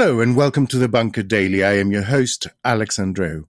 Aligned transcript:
Hello 0.00 0.20
and 0.20 0.36
welcome 0.36 0.68
to 0.68 0.78
the 0.78 0.86
Bunker 0.86 1.24
Daily. 1.24 1.64
I 1.64 1.72
am 1.72 1.90
your 1.90 2.04
host, 2.04 2.46
Alex 2.64 2.98
Andreou. 2.98 3.46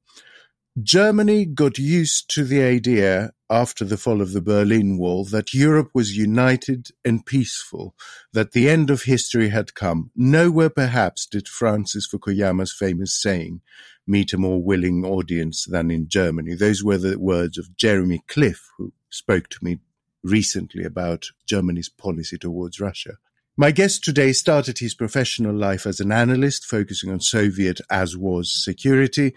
Germany 0.82 1.46
got 1.46 1.78
used 1.78 2.28
to 2.32 2.44
the 2.44 2.64
idea 2.64 3.34
after 3.52 3.86
the 3.86 3.98
fall 3.98 4.20
of 4.20 4.34
the 4.34 4.42
Berlin 4.42 4.98
Wall 4.98 5.26
that 5.26 5.54
Europe 5.54 5.92
was 5.94 6.18
united 6.18 6.88
and 7.06 7.24
peaceful, 7.24 7.94
that 8.34 8.54
the 8.54 8.68
end 8.68 8.90
of 8.90 9.04
history 9.04 9.50
had 9.50 9.76
come. 9.76 10.10
Nowhere 10.16 10.72
perhaps 10.72 11.28
did 11.28 11.48
Francis 11.48 12.08
Fukuyama's 12.08 12.74
famous 12.74 13.14
saying 13.14 13.62
meet 14.08 14.34
a 14.34 14.38
more 14.40 14.60
willing 14.60 15.06
audience 15.06 15.66
than 15.66 15.92
in 15.92 16.08
Germany. 16.08 16.56
Those 16.56 16.84
were 16.84 16.98
the 16.98 17.20
words 17.20 17.60
of 17.60 17.78
Jeremy 17.78 18.24
Cliffe, 18.28 18.72
who 18.80 18.92
spoke 19.12 19.50
to 19.50 19.64
me 19.64 19.82
recently 20.24 20.84
about 20.84 21.28
Germany's 21.46 21.90
policy 21.90 22.40
towards 22.40 22.80
Russia. 22.80 23.20
My 23.60 23.72
guest 23.72 24.06
today 24.06 24.32
started 24.32 24.80
his 24.80 24.96
professional 24.96 25.54
life 25.54 25.86
as 25.86 26.00
an 26.00 26.14
analyst, 26.14 26.66
focusing 26.66 27.12
on 27.12 27.20
Soviet 27.20 27.82
as 27.90 28.16
was 28.16 28.50
security. 28.50 29.36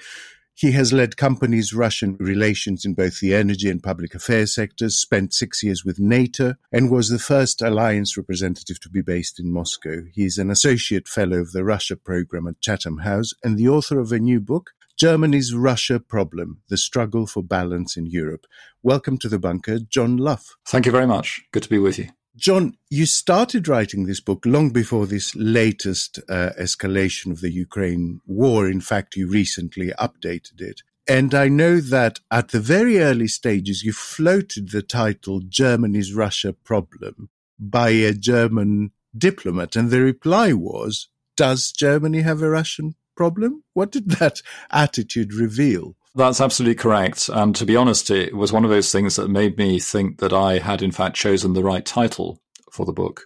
He 0.54 0.70
has 0.70 0.92
led 0.92 1.16
companies' 1.16 1.72
Russian 1.74 2.16
relations 2.20 2.84
in 2.84 2.94
both 2.94 3.18
the 3.18 3.34
energy 3.34 3.68
and 3.68 3.82
public 3.82 4.14
affairs 4.14 4.54
sectors, 4.54 4.96
spent 4.96 5.34
six 5.34 5.64
years 5.64 5.84
with 5.84 5.98
NATO, 5.98 6.54
and 6.70 6.88
was 6.88 7.08
the 7.08 7.18
first 7.18 7.62
alliance 7.62 8.16
representative 8.16 8.78
to 8.82 8.88
be 8.88 9.02
based 9.02 9.40
in 9.40 9.52
Moscow. 9.52 10.04
He 10.12 10.24
is 10.24 10.38
an 10.38 10.52
associate 10.52 11.08
fellow 11.08 11.38
of 11.38 11.50
the 11.50 11.64
Russia 11.64 11.96
program 11.96 12.46
at 12.46 12.60
Chatham 12.60 12.98
House 12.98 13.32
and 13.42 13.58
the 13.58 13.68
author 13.68 13.98
of 13.98 14.12
a 14.12 14.20
new 14.20 14.38
book, 14.38 14.70
Germany's 14.96 15.52
Russia 15.52 15.98
Problem 15.98 16.62
The 16.68 16.76
Struggle 16.76 17.26
for 17.26 17.42
Balance 17.42 17.96
in 17.96 18.06
Europe. 18.06 18.46
Welcome 18.84 19.18
to 19.18 19.28
the 19.28 19.40
bunker, 19.40 19.80
John 19.80 20.16
Lough. 20.16 20.54
Thank 20.68 20.86
you 20.86 20.92
very 20.92 21.08
much. 21.08 21.42
Good 21.50 21.64
to 21.64 21.68
be 21.68 21.78
with 21.78 21.98
you. 21.98 22.10
John, 22.34 22.78
you 22.88 23.04
started 23.04 23.68
writing 23.68 24.06
this 24.06 24.20
book 24.20 24.46
long 24.46 24.70
before 24.70 25.06
this 25.06 25.34
latest 25.36 26.18
uh, 26.30 26.50
escalation 26.58 27.30
of 27.30 27.42
the 27.42 27.50
Ukraine 27.50 28.20
war. 28.26 28.68
In 28.68 28.80
fact, 28.80 29.16
you 29.16 29.28
recently 29.28 29.88
updated 29.98 30.60
it. 30.60 30.80
And 31.06 31.34
I 31.34 31.48
know 31.48 31.78
that 31.80 32.20
at 32.30 32.48
the 32.48 32.60
very 32.60 33.00
early 33.00 33.28
stages, 33.28 33.82
you 33.82 33.92
floated 33.92 34.70
the 34.70 34.82
title 34.82 35.40
Germany's 35.46 36.14
Russia 36.14 36.54
Problem 36.54 37.28
by 37.58 37.90
a 37.90 38.14
German 38.14 38.92
diplomat. 39.16 39.76
And 39.76 39.90
the 39.90 40.00
reply 40.00 40.54
was, 40.54 41.08
Does 41.36 41.70
Germany 41.70 42.22
have 42.22 42.40
a 42.40 42.48
Russian 42.48 42.94
problem? 43.14 43.62
What 43.74 43.90
did 43.90 44.10
that 44.12 44.40
attitude 44.70 45.34
reveal? 45.34 45.96
That's 46.14 46.42
absolutely 46.42 46.74
correct. 46.74 47.30
And 47.32 47.56
to 47.56 47.64
be 47.64 47.74
honest, 47.76 48.10
it 48.10 48.36
was 48.36 48.52
one 48.52 48.64
of 48.64 48.70
those 48.70 48.92
things 48.92 49.16
that 49.16 49.28
made 49.28 49.56
me 49.56 49.78
think 49.78 50.18
that 50.18 50.32
I 50.32 50.58
had, 50.58 50.82
in 50.82 50.92
fact, 50.92 51.16
chosen 51.16 51.54
the 51.54 51.64
right 51.64 51.84
title 51.84 52.40
for 52.70 52.84
the 52.84 52.92
book. 52.92 53.24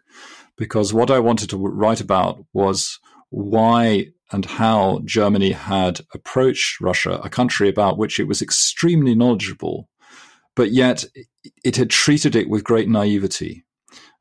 Because 0.56 0.94
what 0.94 1.10
I 1.10 1.18
wanted 1.18 1.50
to 1.50 1.56
write 1.56 2.00
about 2.00 2.44
was 2.52 2.98
why 3.30 4.06
and 4.32 4.44
how 4.44 5.00
Germany 5.04 5.50
had 5.52 6.00
approached 6.14 6.80
Russia, 6.80 7.20
a 7.22 7.28
country 7.28 7.68
about 7.68 7.98
which 7.98 8.18
it 8.18 8.28
was 8.28 8.40
extremely 8.40 9.14
knowledgeable, 9.14 9.88
but 10.54 10.72
yet 10.72 11.04
it 11.64 11.76
had 11.76 11.90
treated 11.90 12.34
it 12.34 12.48
with 12.48 12.64
great 12.64 12.88
naivety 12.88 13.65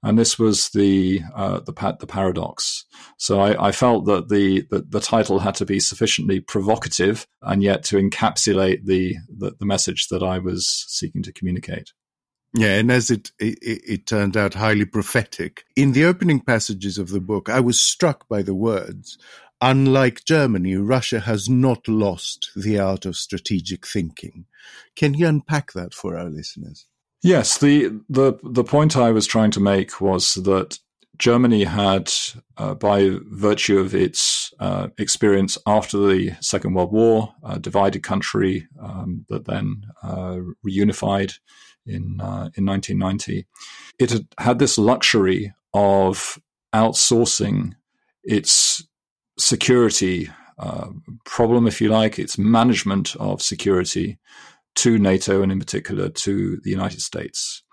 and 0.06 0.20
this 0.20 0.38
was 0.38 0.70
the 0.70 1.22
uh, 1.34 1.62
the, 1.62 1.98
the 2.00 2.08
paradox. 2.08 2.86
So 3.18 3.40
I, 3.40 3.70
I 3.70 3.72
felt 3.72 4.06
that 4.06 4.30
the, 4.30 4.66
the, 4.70 4.86
the 4.88 5.00
title 5.00 5.40
had 5.40 5.56
to 5.56 5.66
be 5.66 5.80
sufficiently 5.80 6.40
provocative, 6.40 7.26
and 7.42 7.64
yet 7.64 7.84
to 7.86 7.98
encapsulate 7.98 8.86
the, 8.86 9.16
the, 9.36 9.56
the 9.60 9.66
message 9.66 10.10
that 10.10 10.22
I 10.22 10.38
was 10.38 10.68
seeking 10.68 11.24
to 11.24 11.34
communicate. 11.34 11.92
Yeah, 12.54 12.76
and 12.76 12.92
as 12.92 13.10
it, 13.10 13.32
it, 13.40 13.58
it 13.62 14.06
turned 14.06 14.38
out, 14.38 14.54
highly 14.54 14.86
prophetic. 14.86 15.66
In 15.76 15.94
the 15.94 16.06
opening 16.06 16.40
passages 16.40 17.00
of 17.00 17.10
the 17.10 17.20
book, 17.20 17.50
I 17.50 17.60
was 17.60 17.80
struck 17.80 18.30
by 18.30 18.44
the 18.44 18.56
words. 18.56 19.18
Unlike 19.60 20.26
Germany, 20.26 20.76
Russia 20.76 21.22
has 21.22 21.50
not 21.50 21.88
lost 21.88 22.52
the 22.56 22.78
art 22.78 23.06
of 23.06 23.18
strategic 23.18 23.88
thinking. 23.88 24.46
Can 24.96 25.16
you 25.16 25.28
unpack 25.28 25.74
that 25.74 25.96
for 25.96 26.16
our 26.16 26.30
listeners? 26.30 26.86
Yes, 27.26 27.58
the 27.58 28.02
the 28.08 28.34
the 28.44 28.64
point 28.64 28.96
I 28.96 29.10
was 29.10 29.26
trying 29.26 29.50
to 29.52 29.60
make 29.60 30.00
was 30.00 30.36
that 30.36 30.78
Germany 31.18 31.64
had, 31.64 32.14
uh, 32.56 32.76
by 32.76 33.18
virtue 33.32 33.80
of 33.80 33.96
its 33.96 34.54
uh, 34.60 34.90
experience 35.00 35.58
after 35.66 35.98
the 35.98 36.36
Second 36.40 36.76
World 36.76 36.92
War, 36.92 37.34
a 37.44 37.58
divided 37.58 38.04
country 38.04 38.68
um, 38.80 39.26
that 39.30 39.46
then 39.46 39.88
uh, 40.04 40.38
reunified 40.64 41.34
in 41.88 42.22
uh, 42.22 42.54
in 42.54 42.64
1990, 42.64 43.48
it 43.98 44.12
had 44.12 44.28
had 44.38 44.60
this 44.60 44.78
luxury 44.78 45.52
of 45.74 46.40
outsourcing 46.76 47.74
its 48.24 48.88
security 49.40 50.30
uh, 50.60 50.90
problem, 51.26 51.66
if 51.66 51.82
you 51.82 51.90
like, 51.90 52.20
its 52.20 52.38
management 52.38 53.16
of 53.16 53.42
security 53.42 54.20
to 54.76 54.98
NATO 54.98 55.42
and 55.42 55.52
in 55.52 55.60
particular 55.60 56.10
to 56.10 56.60
the 56.64 56.70
United 56.70 57.02
States. 57.02 57.64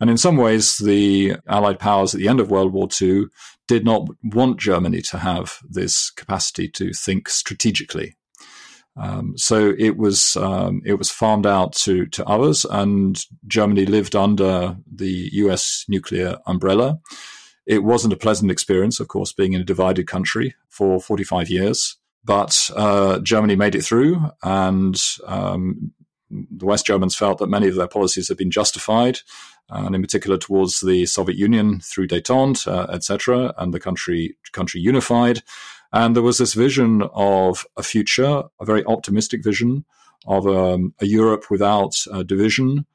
And 0.00 0.10
in 0.10 0.18
some 0.18 0.36
ways, 0.36 0.78
the 0.78 1.36
Allied 1.48 1.78
powers 1.78 2.14
at 2.14 2.20
the 2.20 2.28
end 2.28 2.40
of 2.40 2.50
World 2.50 2.72
War 2.72 2.88
II 3.00 3.26
did 3.66 3.84
not 3.84 4.08
want 4.22 4.58
Germany 4.58 5.02
to 5.02 5.18
have 5.18 5.58
this 5.68 6.10
capacity 6.10 6.68
to 6.68 6.92
think 6.92 7.28
strategically. 7.28 8.16
Um, 8.96 9.34
so 9.36 9.74
it 9.78 9.96
was 9.96 10.36
um, 10.36 10.82
it 10.84 10.94
was 10.94 11.10
farmed 11.10 11.46
out 11.46 11.72
to 11.84 12.06
to 12.06 12.24
others, 12.26 12.64
and 12.64 13.24
Germany 13.46 13.86
lived 13.86 14.16
under 14.16 14.76
the 14.92 15.30
U.S. 15.34 15.84
nuclear 15.88 16.38
umbrella. 16.46 16.98
It 17.64 17.84
wasn't 17.84 18.14
a 18.14 18.16
pleasant 18.16 18.50
experience, 18.50 18.98
of 18.98 19.08
course, 19.08 19.32
being 19.32 19.52
in 19.52 19.60
a 19.60 19.64
divided 19.64 20.08
country 20.08 20.54
for 20.68 21.00
45 21.00 21.50
years. 21.50 21.96
But 22.24 22.70
uh, 22.74 23.20
Germany 23.20 23.56
made 23.56 23.74
it 23.74 23.84
through, 23.84 24.20
and 24.42 25.00
um, 25.26 25.92
the 26.58 26.66
West 26.66 26.86
Germans 26.86 27.16
felt 27.16 27.38
that 27.38 27.48
many 27.48 27.68
of 27.68 27.74
their 27.74 27.88
policies 27.88 28.28
had 28.28 28.36
been 28.36 28.50
justified, 28.50 29.20
and 29.68 29.94
in 29.94 30.02
particular 30.02 30.38
towards 30.38 30.80
the 30.80 31.06
Soviet 31.06 31.38
Union 31.38 31.80
through 31.80 32.08
détente, 32.08 32.66
uh, 32.66 32.86
etc., 32.92 33.54
and 33.58 33.72
the 33.72 33.80
country 33.80 34.36
country 34.52 34.80
unified. 34.80 35.42
And 35.92 36.14
there 36.14 36.22
was 36.22 36.38
this 36.38 36.54
vision 36.54 37.02
of 37.14 37.66
a 37.76 37.82
future, 37.82 38.42
a 38.60 38.64
very 38.64 38.84
optimistic 38.84 39.42
vision 39.42 39.84
of 40.26 40.46
um, 40.46 40.94
a 41.00 41.06
Europe 41.06 41.50
without 41.50 41.94
uh, 42.12 42.22
division, 42.22 42.86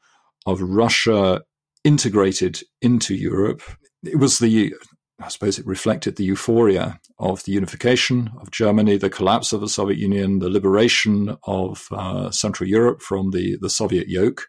of 0.46 0.62
Russia 0.62 1.42
integrated 1.84 2.62
into 2.82 3.16
Europe. 3.16 3.62
It 4.04 4.20
was 4.20 4.40
the 4.40 4.74
I 5.20 5.30
suppose 5.30 5.60
it 5.60 5.66
reflected 5.66 6.16
the 6.16 6.24
euphoria 6.24 7.00
of 7.20 7.44
the 7.44 7.52
unification 7.52 8.32
of 8.42 8.52
Germany, 8.52 8.98
the 8.98 9.10
collapse 9.10 9.54
of 9.54 9.62
the 9.62 9.70
Soviet 9.70 9.98
Union, 9.98 10.40
the 10.40 10.50
liberation 10.50 11.38
of 11.44 11.88
uh, 11.92 12.32
Central 12.32 12.68
Europe 12.68 13.02
from 13.02 13.32
the, 13.32 13.58
the 13.62 13.70
Soviet 13.70 14.10
yoke. 14.10 14.48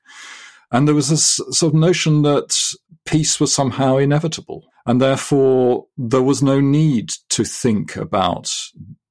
And 0.73 0.89
there 0.89 0.95
was 0.95 1.11
this 1.11 1.41
sort 1.51 1.75
of 1.75 1.81
notion 1.81 2.23
that 2.23 2.59
peace 3.05 3.39
was 3.39 3.55
somehow 3.55 3.99
inevitable. 3.99 4.65
And 4.87 5.01
therefore, 5.01 5.87
there 5.97 6.23
was 6.23 6.43
no 6.43 6.61
need 6.61 7.11
to 7.31 7.45
think 7.45 7.97
about 7.97 8.53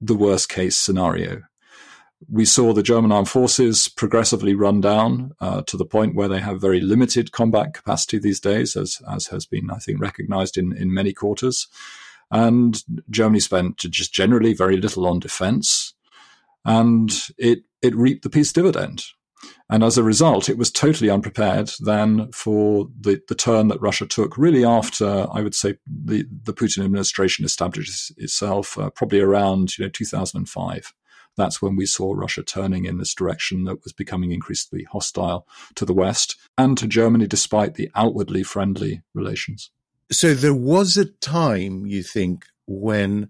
the 0.01 0.15
worst 0.15 0.49
case 0.49 0.75
scenario. 0.75 1.41
We 2.29 2.45
saw 2.45 2.73
the 2.73 2.83
German 2.83 3.11
armed 3.11 3.29
forces 3.29 3.87
progressively 3.87 4.55
run 4.55 4.81
down 4.81 5.33
uh, 5.39 5.61
to 5.63 5.77
the 5.77 5.85
point 5.85 6.15
where 6.15 6.27
they 6.27 6.39
have 6.39 6.61
very 6.61 6.79
limited 6.79 7.31
combat 7.31 7.73
capacity 7.73 8.19
these 8.19 8.39
days, 8.39 8.75
as, 8.75 9.01
as 9.11 9.27
has 9.27 9.45
been, 9.45 9.69
I 9.71 9.77
think, 9.77 9.99
recognized 9.99 10.57
in, 10.57 10.75
in 10.75 10.93
many 10.93 11.13
quarters. 11.13 11.67
And 12.31 12.81
Germany 13.09 13.39
spent 13.39 13.77
just 13.77 14.13
generally 14.13 14.53
very 14.53 14.77
little 14.77 15.05
on 15.07 15.19
defense. 15.19 15.93
And 16.65 17.11
it, 17.37 17.63
it 17.81 17.95
reaped 17.95 18.23
the 18.23 18.29
peace 18.29 18.53
dividend. 18.53 19.03
And 19.69 19.83
as 19.83 19.97
a 19.97 20.03
result, 20.03 20.49
it 20.49 20.57
was 20.57 20.71
totally 20.71 21.09
unprepared 21.09 21.71
then 21.79 22.31
for 22.31 22.87
the, 22.99 23.21
the 23.27 23.35
turn 23.35 23.69
that 23.69 23.81
Russia 23.81 24.05
took, 24.05 24.37
really 24.37 24.63
after, 24.63 25.27
I 25.31 25.41
would 25.41 25.55
say, 25.55 25.75
the, 25.87 26.25
the 26.43 26.53
Putin 26.53 26.83
administration 26.83 27.45
established 27.45 28.11
itself, 28.17 28.77
uh, 28.77 28.89
probably 28.91 29.19
around 29.19 29.77
you 29.77 29.85
know 29.85 29.89
2005. 29.89 30.93
That's 31.35 31.61
when 31.61 31.75
we 31.75 31.85
saw 31.85 32.13
Russia 32.13 32.43
turning 32.43 32.85
in 32.85 32.97
this 32.97 33.13
direction 33.13 33.63
that 33.65 33.83
was 33.83 33.93
becoming 33.93 34.31
increasingly 34.31 34.85
hostile 34.85 35.47
to 35.75 35.85
the 35.85 35.93
West 35.93 36.35
and 36.57 36.77
to 36.77 36.87
Germany, 36.87 37.27
despite 37.27 37.75
the 37.75 37.89
outwardly 37.95 38.43
friendly 38.43 39.01
relations. 39.13 39.71
So 40.11 40.33
there 40.33 40.53
was 40.53 40.95
a 40.97 41.05
time, 41.05 41.85
you 41.85 42.03
think, 42.03 42.45
when 42.67 43.29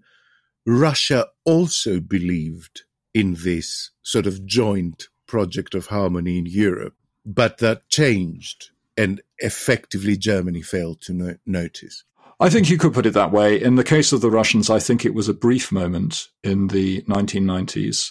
Russia 0.66 1.28
also 1.44 2.00
believed 2.00 2.82
in 3.14 3.36
this 3.42 3.90
sort 4.02 4.26
of 4.26 4.44
joint 4.44 5.08
project 5.26 5.74
of 5.74 5.86
harmony 5.86 6.38
in 6.38 6.46
Europe, 6.46 6.94
but 7.24 7.58
that 7.58 7.88
changed 7.88 8.70
and 8.96 9.22
effectively 9.38 10.16
Germany 10.16 10.62
failed 10.62 11.00
to 11.02 11.12
no- 11.12 11.36
notice. 11.46 12.04
I 12.40 12.50
think 12.50 12.68
you 12.68 12.78
could 12.78 12.94
put 12.94 13.06
it 13.06 13.14
that 13.14 13.32
way. 13.32 13.60
In 13.60 13.76
the 13.76 13.84
case 13.84 14.12
of 14.12 14.20
the 14.20 14.30
Russians, 14.30 14.68
I 14.68 14.78
think 14.78 15.04
it 15.04 15.14
was 15.14 15.28
a 15.28 15.34
brief 15.34 15.70
moment 15.70 16.28
in 16.42 16.68
the 16.68 17.02
1990s. 17.02 18.10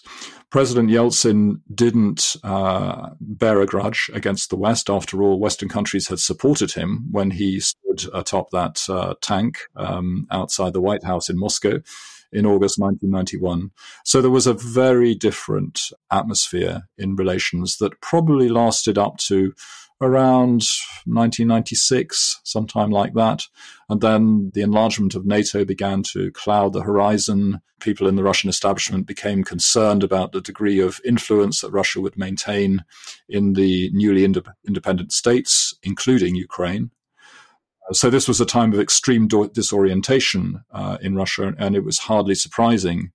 President 0.49 0.89
Yeltsin 0.89 1.61
didn't 1.73 2.35
uh, 2.43 3.09
bear 3.19 3.59
a 3.59 3.65
grudge 3.65 4.09
against 4.13 4.49
the 4.49 4.55
West. 4.55 4.89
After 4.89 5.23
all, 5.23 5.39
Western 5.39 5.67
countries 5.67 6.07
had 6.07 6.19
supported 6.19 6.73
him 6.73 7.07
when 7.11 7.31
he 7.31 7.59
stood 7.59 8.05
atop 8.13 8.51
that 8.51 8.87
uh, 8.87 9.15
tank 9.21 9.61
um, 9.75 10.27
outside 10.29 10.73
the 10.73 10.81
White 10.81 11.03
House 11.03 11.27
in 11.27 11.39
Moscow 11.39 11.79
in 12.31 12.45
August 12.45 12.79
1991. 12.79 13.71
So 14.05 14.21
there 14.21 14.31
was 14.31 14.47
a 14.47 14.53
very 14.53 15.15
different 15.15 15.91
atmosphere 16.11 16.83
in 16.97 17.15
relations 17.15 17.77
that 17.77 17.99
probably 18.01 18.49
lasted 18.49 18.97
up 18.97 19.17
to 19.17 19.53
around 20.01 20.63
1996, 21.05 22.41
sometime 22.43 22.91
like 22.91 23.13
that. 23.13 23.43
And 23.89 24.01
then 24.01 24.51
the 24.53 24.61
enlargement 24.61 25.15
of 25.15 25.25
NATO 25.25 25.65
began 25.65 26.03
to 26.13 26.31
cloud 26.31 26.73
the 26.73 26.81
horizon. 26.81 27.61
People 27.79 28.07
in 28.07 28.15
the 28.15 28.23
Russian 28.23 28.49
establishment 28.49 29.07
became 29.07 29.43
concerned 29.43 30.03
about 30.03 30.31
the 30.31 30.41
degree 30.41 30.79
of 30.79 31.01
influence 31.05 31.61
that 31.61 31.71
Russia 31.71 32.01
would 32.01 32.17
maintain 32.17 32.83
in 33.29 33.53
the 33.53 33.89
newly 33.93 34.23
ind- 34.23 34.41
independent 34.67 35.11
states, 35.11 35.73
including 35.83 36.35
Ukraine. 36.35 36.91
So 37.91 38.09
this 38.09 38.27
was 38.27 38.39
a 38.39 38.45
time 38.45 38.71
of 38.73 38.79
extreme 38.79 39.27
disorientation 39.27 40.63
uh, 40.71 40.97
in 41.01 41.15
Russia, 41.15 41.53
and 41.57 41.75
it 41.75 41.83
was 41.83 41.99
hardly 41.99 42.35
surprising 42.35 43.11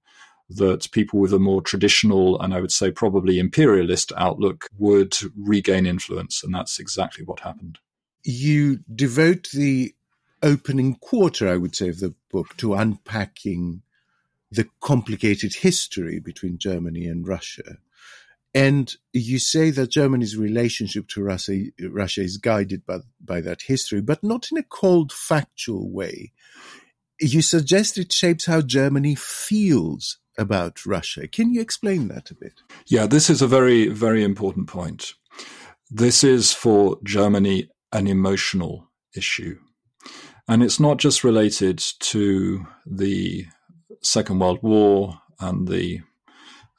that 0.51 0.91
people 0.93 1.21
with 1.21 1.33
a 1.33 1.39
more 1.39 1.61
traditional 1.61 2.41
and 2.41 2.55
I 2.55 2.61
would 2.61 2.73
say 2.73 2.91
probably 2.91 3.39
imperialist 3.39 4.13
outlook 4.17 4.67
would 4.79 5.17
regain 5.37 5.87
influence, 5.87 6.43
and 6.43 6.55
that's 6.55 6.79
exactly 6.79 7.25
what 7.25 7.41
happened. 7.41 7.79
You 8.25 8.81
devote 8.95 9.49
the 9.53 9.95
opening 10.43 10.95
quarter, 10.97 11.49
I 11.49 11.57
would 11.57 11.77
say, 11.77 11.89
of 11.89 12.01
the 12.01 12.15
book 12.31 12.57
to 12.59 12.75
unpacking 12.75 13.83
the 14.51 14.69
complicated 14.81 15.55
history 15.55 16.19
between 16.19 16.59
Germany 16.59 17.07
and 17.07 17.27
Russia. 17.27 17.79
And 18.55 18.95
you 19.13 19.39
say 19.39 19.71
that 19.71 19.91
Germany's 19.91 20.37
relationship 20.37 21.09
to 21.09 21.23
Russia, 21.23 21.65
Russia 21.91 22.23
is 22.23 22.39
guided 22.39 22.87
by, 22.87 23.01
by 23.23 23.43
that 23.43 23.63
history, 23.63 24.01
but 24.01 24.25
not 24.25 24.51
in 24.51 24.57
a 24.57 24.63
cold, 24.63 25.13
factual 25.13 25.91
way. 25.91 26.33
You 27.21 27.43
suggest 27.43 27.99
it 27.99 28.13
shapes 28.13 28.47
how 28.47 28.63
Germany 28.63 29.15
feels 29.17 30.19
about 30.39 30.87
Russia. 30.87 31.27
Can 31.29 31.53
you 31.53 31.61
explain 31.61 32.09
that 32.09 32.31
a 32.31 32.35
bit? 32.35 32.63
Yeah, 32.87 33.07
this 33.07 33.29
is 33.29 33.43
a 33.43 33.47
very, 33.47 33.89
very 33.89 34.23
important 34.23 34.69
point. 34.69 35.15
This 35.91 36.23
is 36.23 36.55
for 36.55 36.99
Germany 37.05 37.69
an 37.93 38.07
emotional 38.07 38.89
issue. 39.17 39.59
And 40.47 40.63
it's 40.63 40.81
not 40.81 40.99
just 40.99 41.25
related 41.25 41.79
to 42.01 42.67
the 42.87 43.47
Second 44.03 44.39
World 44.39 44.61
War 44.63 45.21
and 45.41 45.69
the 45.69 46.01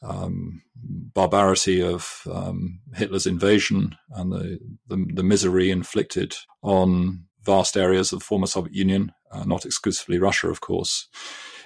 um, 0.01 0.61
barbarity 0.75 1.81
of 1.81 2.21
um, 2.31 2.79
Hitler's 2.95 3.27
invasion 3.27 3.95
and 4.11 4.31
the, 4.31 4.59
the, 4.87 5.05
the, 5.13 5.23
misery 5.23 5.69
inflicted 5.69 6.35
on 6.61 7.25
vast 7.43 7.75
areas 7.75 8.13
of 8.13 8.19
the 8.19 8.25
former 8.25 8.47
Soviet 8.47 8.73
Union, 8.73 9.11
uh, 9.31 9.43
not 9.43 9.65
exclusively 9.65 10.17
Russia, 10.17 10.47
of 10.47 10.61
course. 10.61 11.09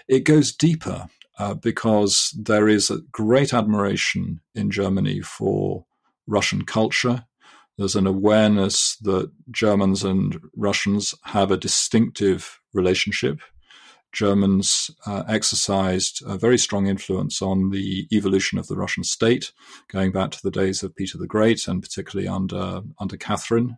It 0.08 0.22
goes 0.22 0.52
deeper 0.52 1.08
uh, 1.40 1.54
because 1.54 2.36
there 2.38 2.68
is 2.68 2.90
a 2.90 3.02
great 3.12 3.54
admiration 3.54 4.42
in 4.56 4.72
Germany 4.72 5.22
for 5.22 5.86
Russian 6.28 6.64
culture. 6.64 7.26
There's 7.78 7.96
an 7.96 8.08
awareness 8.08 8.98
that 9.02 9.32
Germans 9.52 10.04
and 10.04 10.40
Russians 10.56 11.16
have 11.24 11.52
a 11.52 11.58
distinctive 11.58 12.60
relationship 12.74 13.40
Germans 14.14 14.92
uh, 15.08 15.24
exercised 15.28 16.24
a 16.26 16.38
very 16.38 16.58
strong 16.58 16.88
influence 16.88 17.42
on 17.42 17.72
the 17.72 18.08
evolution 18.12 18.60
of 18.60 18.68
the 18.68 18.78
Russian 18.78 19.04
state, 19.04 19.52
going 19.92 20.12
back 20.12 20.32
to 20.32 20.42
the 20.42 20.52
days 20.52 20.84
of 20.84 20.96
Peter 20.96 21.18
the 21.18 21.28
Great 21.28 21.68
and 21.68 21.82
particularly 21.82 22.28
under 22.28 22.82
under 23.00 23.18
Catherine. 23.18 23.78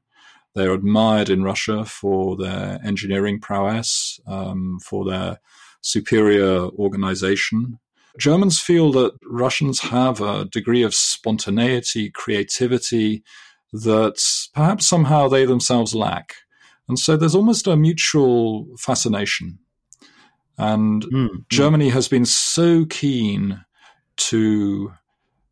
They're 0.53 0.73
admired 0.73 1.29
in 1.29 1.43
Russia 1.43 1.83
for 1.85 2.37
their 2.37 2.79
engineering 2.83 3.39
prowess, 3.39 4.19
um, 4.27 4.79
for 4.83 5.05
their 5.05 5.39
superior 5.85 6.67
organization. 6.77 7.79
Germans 8.17 8.59
feel 8.59 8.91
that 8.93 9.13
Russians 9.25 9.79
have 9.81 10.21
a 10.21 10.45
degree 10.45 10.83
of 10.83 10.95
spontaneity, 10.95 12.09
creativity 12.09 13.23
that 13.73 14.23
perhaps 14.53 14.85
somehow 14.85 15.27
they 15.27 15.45
themselves 15.45 15.93
lack. 15.93 16.35
And 16.87 16.97
so 16.97 17.17
there's 17.17 17.35
almost 17.35 17.67
a 17.67 17.75
mutual 17.75 18.67
fascination 18.77 19.59
and 20.57 21.03
mm, 21.03 21.47
Germany 21.49 21.89
has 21.89 22.07
been 22.07 22.25
so 22.25 22.85
keen 22.85 23.65
to 24.17 24.93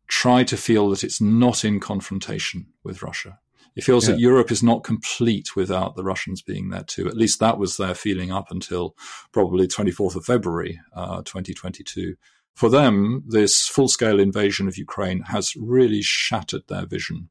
try 0.08 0.44
to 0.44 0.56
feel 0.56 0.90
that 0.90 1.04
it's 1.04 1.20
not 1.20 1.64
in 1.64 1.80
confrontation 1.80 2.66
with 2.82 3.02
Russia. 3.02 3.38
It 3.76 3.84
feels 3.84 4.06
yeah. 4.06 4.14
that 4.14 4.20
Europe 4.20 4.52
is 4.52 4.62
not 4.62 4.84
complete 4.84 5.56
without 5.56 5.96
the 5.96 6.04
Russians 6.04 6.42
being 6.42 6.70
there 6.70 6.84
too. 6.84 7.08
At 7.08 7.16
least 7.16 7.40
that 7.40 7.58
was 7.58 7.76
their 7.76 7.94
feeling 7.94 8.30
up 8.30 8.50
until 8.50 8.94
probably 9.32 9.66
24th 9.66 10.14
of 10.16 10.24
February, 10.24 10.80
uh, 10.94 11.22
2022. 11.22 12.14
For 12.54 12.68
them, 12.68 13.24
this 13.26 13.66
full 13.66 13.88
scale 13.88 14.20
invasion 14.20 14.68
of 14.68 14.78
Ukraine 14.78 15.22
has 15.22 15.54
really 15.56 16.02
shattered 16.02 16.62
their 16.68 16.86
vision 16.86 17.30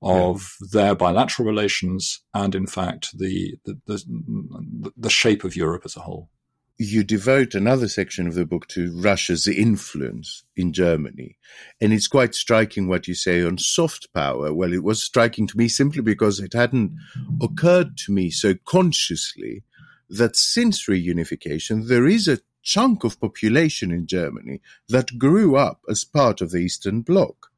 of 0.00 0.56
yeah. 0.60 0.68
their 0.72 0.94
bilateral 0.94 1.46
relations 1.46 2.22
and, 2.32 2.54
in 2.54 2.66
fact, 2.66 3.16
the, 3.16 3.56
the, 3.64 3.78
the, 3.86 4.92
the 4.96 5.10
shape 5.10 5.44
of 5.44 5.54
Europe 5.54 5.82
as 5.84 5.96
a 5.96 6.00
whole 6.00 6.30
you 6.78 7.04
devote 7.04 7.54
another 7.54 7.88
section 7.88 8.26
of 8.26 8.34
the 8.34 8.46
book 8.46 8.66
to 8.68 8.92
Russia's 9.00 9.46
influence 9.46 10.44
in 10.56 10.72
Germany. 10.72 11.36
And 11.80 11.92
it's 11.92 12.08
quite 12.08 12.34
striking 12.34 12.88
what 12.88 13.06
you 13.06 13.14
say 13.14 13.44
on 13.44 13.58
soft 13.58 14.12
power. 14.12 14.52
Well, 14.52 14.72
it 14.72 14.82
was 14.82 15.02
striking 15.02 15.46
to 15.48 15.56
me 15.56 15.68
simply 15.68 16.02
because 16.02 16.40
it 16.40 16.54
hadn't 16.54 16.96
occurred 17.40 17.96
to 17.98 18.12
me 18.12 18.30
so 18.30 18.54
consciously 18.64 19.62
that 20.08 20.36
since 20.36 20.86
reunification, 20.86 21.88
there 21.88 22.06
is 22.06 22.28
a 22.28 22.40
chunk 22.62 23.04
of 23.04 23.20
population 23.20 23.90
in 23.90 24.06
Germany 24.06 24.60
that 24.88 25.18
grew 25.18 25.56
up 25.56 25.80
as 25.88 26.04
part 26.04 26.40
of 26.40 26.50
the 26.50 26.58
Eastern 26.58 27.02
Bloc. 27.02 27.48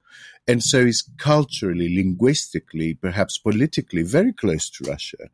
And 0.47 0.62
so 0.62 0.80
is 0.80 1.09
culturally, 1.16 1.94
linguistically, 1.94 2.94
perhaps 2.94 3.38
politically 3.38 4.02
very 4.02 4.33
close 4.33 4.68
to 4.71 4.85
Russia. 4.85 5.30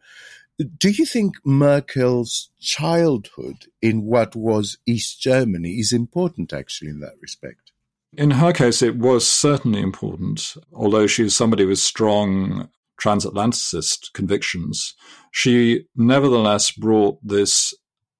Do 0.77 0.91
you 0.91 1.07
think 1.07 1.37
Merkel's 1.45 2.51
childhood 2.61 3.67
in 3.81 4.03
what 4.03 4.37
was 4.37 4.77
East 4.85 5.21
Germany 5.21 5.79
is 5.79 5.93
important 5.93 6.53
actually 6.53 6.91
in 6.91 7.01
that 7.01 7.15
respect? 7.21 7.73
In 8.17 8.33
her 8.33 8.53
case, 8.53 8.83
it 8.83 8.97
was 8.97 9.27
certainly 9.27 9.81
important, 9.81 10.55
although 10.73 11.07
she 11.07 11.23
was 11.23 11.35
somebody 11.35 11.65
with 11.65 11.79
strong 11.79 12.69
transatlanticist 13.01 14.13
convictions. 14.13 14.95
She 15.33 15.87
nevertheless 15.97 16.73
brought 16.73 17.19
this, 17.27 17.73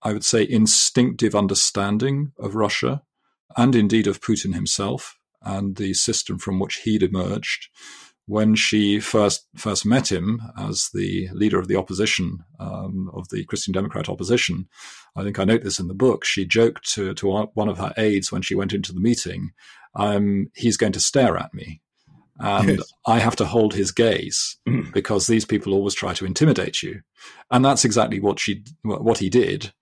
I 0.03 0.13
would 0.13 0.25
say, 0.25 0.47
instinctive 0.49 1.35
understanding 1.35 2.33
of 2.39 2.55
Russia 2.55 3.03
and 3.57 3.75
indeed 3.75 4.07
of 4.07 4.21
Putin 4.21 4.55
himself 4.55 5.19
and 5.43 5.77
the 5.77 5.93
system 5.93 6.39
from 6.39 6.59
which 6.59 6.77
he'd 6.85 7.03
emerged 7.03 7.69
when 8.31 8.55
she 8.55 9.01
first 9.01 9.49
first 9.57 9.85
met 9.85 10.11
him 10.11 10.41
as 10.57 10.91
the 10.95 11.29
leader 11.33 11.59
of 11.59 11.67
the 11.67 11.77
opposition 11.77 12.45
um, 12.61 13.11
of 13.13 13.29
the 13.31 13.45
Christian 13.45 13.73
Democrat 13.73 14.09
opposition, 14.09 14.69
I 15.17 15.25
think 15.25 15.39
I 15.39 15.45
note 15.45 15.65
this 15.65 15.81
in 15.81 15.89
the 15.89 15.95
book. 15.95 16.25
She 16.25 16.47
joked 16.47 16.89
to 16.93 17.13
to 17.15 17.49
one 17.55 17.69
of 17.69 17.79
her 17.79 17.93
aides 17.97 18.31
when 18.31 18.43
she 18.43 18.55
went 18.55 18.73
into 18.73 18.93
the 18.93 19.01
meeting 19.01 19.51
um, 19.95 20.51
he's 20.55 20.77
going 20.77 20.93
to 20.93 21.01
stare 21.01 21.37
at 21.37 21.55
me. 21.55 21.81
And 22.39 22.79
yes. 22.79 22.93
I 23.07 23.19
have 23.19 23.37
to 23.37 23.45
hold 23.45 23.75
his 23.75 23.93
gaze 23.93 24.57
mm. 24.67 24.91
because 24.93 25.27
these 25.27 25.45
people 25.45 25.75
always 25.75 25.95
try 25.95 26.15
to 26.15 26.25
intimidate 26.25 26.83
you. 26.83 27.03
And 27.51 27.65
that's 27.65 27.85
exactly 27.85 28.19
what 28.19 28.41
she, 28.41 28.65
what 28.83 29.19
he 29.19 29.29
did. 29.29 29.73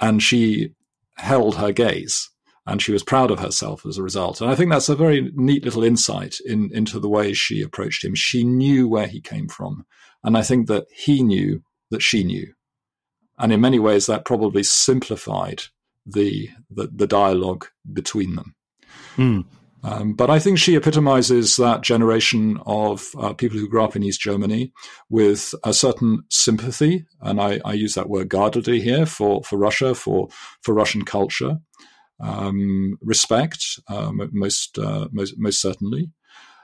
And 0.00 0.20
she 0.22 0.74
held 1.16 1.56
her 1.56 1.70
gaze 1.70 2.30
and 2.66 2.80
she 2.80 2.92
was 2.92 3.02
proud 3.02 3.30
of 3.30 3.38
herself 3.38 3.84
as 3.86 3.98
a 3.98 4.02
result. 4.02 4.40
And 4.40 4.50
I 4.50 4.54
think 4.54 4.70
that's 4.70 4.88
a 4.88 4.96
very 4.96 5.32
neat 5.34 5.64
little 5.64 5.82
insight 5.82 6.36
in, 6.44 6.70
into 6.72 7.00
the 7.00 7.08
way 7.08 7.32
she 7.32 7.62
approached 7.62 8.04
him. 8.04 8.14
She 8.14 8.44
knew 8.44 8.88
where 8.88 9.06
he 9.06 9.20
came 9.20 9.48
from. 9.48 9.86
And 10.22 10.36
I 10.36 10.42
think 10.42 10.68
that 10.68 10.86
he 10.94 11.22
knew 11.22 11.62
that 11.90 12.02
she 12.02 12.22
knew. 12.22 12.52
And 13.38 13.52
in 13.52 13.60
many 13.60 13.78
ways, 13.78 14.06
that 14.06 14.26
probably 14.26 14.62
simplified 14.62 15.62
the, 16.04 16.50
the, 16.70 16.90
the 16.94 17.06
dialogue 17.06 17.66
between 17.90 18.36
them. 18.36 18.54
Mm. 19.16 19.44
Um, 19.82 20.12
but 20.12 20.28
I 20.28 20.38
think 20.38 20.58
she 20.58 20.74
epitomizes 20.74 21.56
that 21.56 21.80
generation 21.80 22.60
of 22.66 23.08
uh, 23.18 23.32
people 23.32 23.58
who 23.58 23.68
grew 23.68 23.82
up 23.82 23.96
in 23.96 24.02
East 24.02 24.20
Germany 24.20 24.72
with 25.08 25.54
a 25.64 25.72
certain 25.72 26.24
sympathy, 26.28 27.06
and 27.22 27.40
I, 27.40 27.60
I 27.64 27.72
use 27.72 27.94
that 27.94 28.10
word 28.10 28.28
guardedly 28.28 28.82
here 28.82 29.06
for, 29.06 29.42
for 29.42 29.56
Russia, 29.56 29.94
for 29.94 30.28
for 30.60 30.74
Russian 30.74 31.06
culture, 31.06 31.60
um, 32.20 32.98
respect, 33.00 33.64
uh, 33.88 34.10
most, 34.12 34.78
uh, 34.78 35.08
most 35.12 35.34
most 35.38 35.60
certainly, 35.60 36.10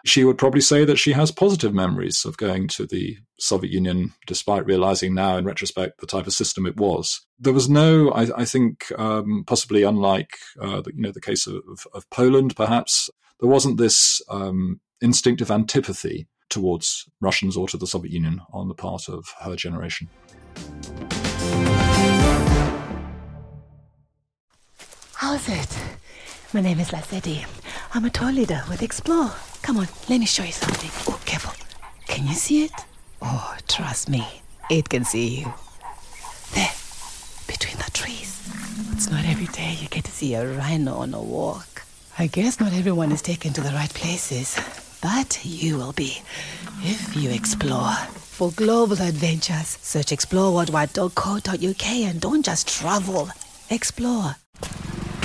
she 0.07 0.23
would 0.23 0.39
probably 0.39 0.61
say 0.61 0.85
that 0.85 0.99
she 0.99 1.13
has 1.13 1.33
positive 1.33 1.75
memories 1.75 2.25
of 2.25 2.37
going 2.37 2.69
to 2.69 2.87
the 2.87 3.19
Soviet 3.41 3.73
Union, 3.73 4.13
despite 4.27 4.65
realizing 4.65 5.15
now 5.15 5.37
in 5.37 5.45
retrospect 5.45 6.01
the 6.01 6.07
type 6.07 6.29
of 6.29 6.33
system 6.33 6.65
it 6.65 6.77
was. 6.77 7.27
There 7.41 7.53
was 7.53 7.69
no, 7.69 8.11
I, 8.11 8.43
I 8.43 8.45
think, 8.45 8.87
um, 8.99 9.43
possibly 9.47 9.83
unlike 9.83 10.31
uh, 10.61 10.81
the, 10.81 10.93
you 10.95 11.03
know 11.03 11.11
the 11.11 11.21
case 11.21 11.47
of, 11.47 11.87
of, 11.93 12.09
Poland, 12.11 12.55
perhaps 12.55 13.11
there 13.41 13.51
wasn't 13.51 13.79
this 13.79 14.23
um, 14.31 14.81
instinctive 15.01 15.51
antipathy 15.51 16.29
towards 16.49 17.11
Russians 17.21 17.57
or 17.57 17.67
to 17.69 17.77
the 17.77 17.87
Soviet 17.87 18.13
Union 18.13 18.41
on 18.53 18.69
the 18.69 18.75
part 18.75 19.09
of 19.09 19.35
her 19.41 19.57
generation. 19.57 20.09
How's 25.29 25.49
it? 25.49 25.73
My 26.55 26.61
name 26.61 26.79
is 26.79 26.93
Lazetti. 26.93 27.45
I'm 27.93 28.05
a 28.05 28.11
tour 28.11 28.31
leader 28.31 28.63
with 28.71 28.81
Explore. 28.81 29.33
Come 29.61 29.79
on, 29.79 29.89
let 30.09 30.21
me 30.21 30.25
show 30.25 30.45
you 30.45 30.53
something. 30.53 30.89
Oh, 31.13 31.21
careful. 31.25 31.53
Can 32.07 32.29
you 32.29 32.35
see 32.35 32.63
it? 32.67 32.71
Oh, 33.21 33.57
trust 33.67 34.09
me, 34.09 34.25
it 34.71 34.89
can 34.89 35.05
see 35.05 35.41
you. 35.41 35.53
There, 36.55 36.71
between 37.49 37.77
the 37.79 37.91
trees. 37.91 38.41
It's 38.93 39.11
not 39.11 39.25
every 39.25 39.49
day 39.49 39.77
you 39.81 39.89
get 39.89 40.05
to 40.05 40.13
see 40.13 40.35
a 40.35 40.47
rhino 40.47 40.95
on 40.95 41.13
a 41.13 41.21
walk. 41.21 41.83
I 42.17 42.29
guess 42.29 42.61
not 42.61 42.73
everyone 42.73 43.11
is 43.11 43.21
taken 43.21 43.53
to 43.55 43.61
the 43.61 43.71
right 43.71 43.93
places, 43.93 44.57
but 45.03 45.45
you 45.45 45.77
will 45.77 45.93
be 45.93 46.23
if 46.85 47.17
you 47.17 47.31
explore. 47.31 47.97
For 48.37 48.53
global 48.53 49.03
adventures, 49.03 49.77
search 49.83 50.13
exploreworldwide.co.uk 50.13 51.87
and 52.09 52.21
don't 52.21 52.45
just 52.45 52.69
travel, 52.69 53.29
explore. 53.71 54.37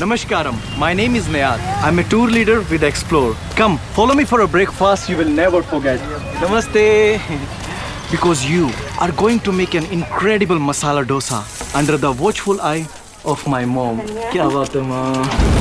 Namaskaram. 0.02 0.56
My 0.80 0.94
name 0.96 1.16
is 1.16 1.28
Nayar. 1.28 1.60
I'm 1.88 2.00
a 2.00 2.04
tour 2.04 2.28
leader 2.28 2.62
with 2.72 2.84
Explore. 2.84 3.36
Come, 3.56 3.78
follow 3.98 4.16
me 4.16 4.24
for 4.24 4.42
a 4.42 4.48
breakfast 4.48 5.08
you 5.08 5.16
will 5.16 5.30
never 5.30 5.62
forget. 5.62 6.00
Namaste. 6.42 7.20
because 8.12 8.44
you 8.44 8.72
are 9.00 9.12
going 9.12 9.40
to 9.42 9.52
make 9.52 9.76
an 9.76 9.86
incredible 9.98 10.58
masala 10.58 11.06
dosa 11.06 11.40
under 11.76 11.98
the 11.98 12.12
watchful 12.12 12.60
eye 12.62 12.88
of 13.24 13.46
my 13.48 13.64
mom. 13.64 14.02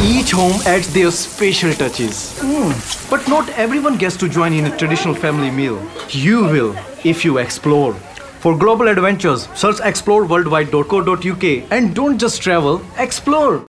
Each 0.02 0.30
home 0.32 0.58
adds 0.64 0.92
their 0.94 1.10
special 1.10 1.74
touches. 1.74 2.40
Mm. 2.40 2.72
But 3.10 3.28
not 3.28 3.48
everyone 3.50 3.98
gets 3.98 4.16
to 4.16 4.28
join 4.28 4.54
in 4.54 4.64
a 4.64 4.76
traditional 4.76 5.14
family 5.14 5.50
meal. 5.50 5.80
You 6.08 6.44
will 6.44 6.74
if 7.04 7.26
you 7.26 7.36
explore. 7.38 7.92
For 8.40 8.56
global 8.56 8.88
adventures, 8.88 9.48
search 9.54 9.76
exploreworldwide.co.uk 9.76 11.44
and 11.70 11.94
don't 11.94 12.18
just 12.18 12.40
travel, 12.40 12.80
explore. 12.96 13.66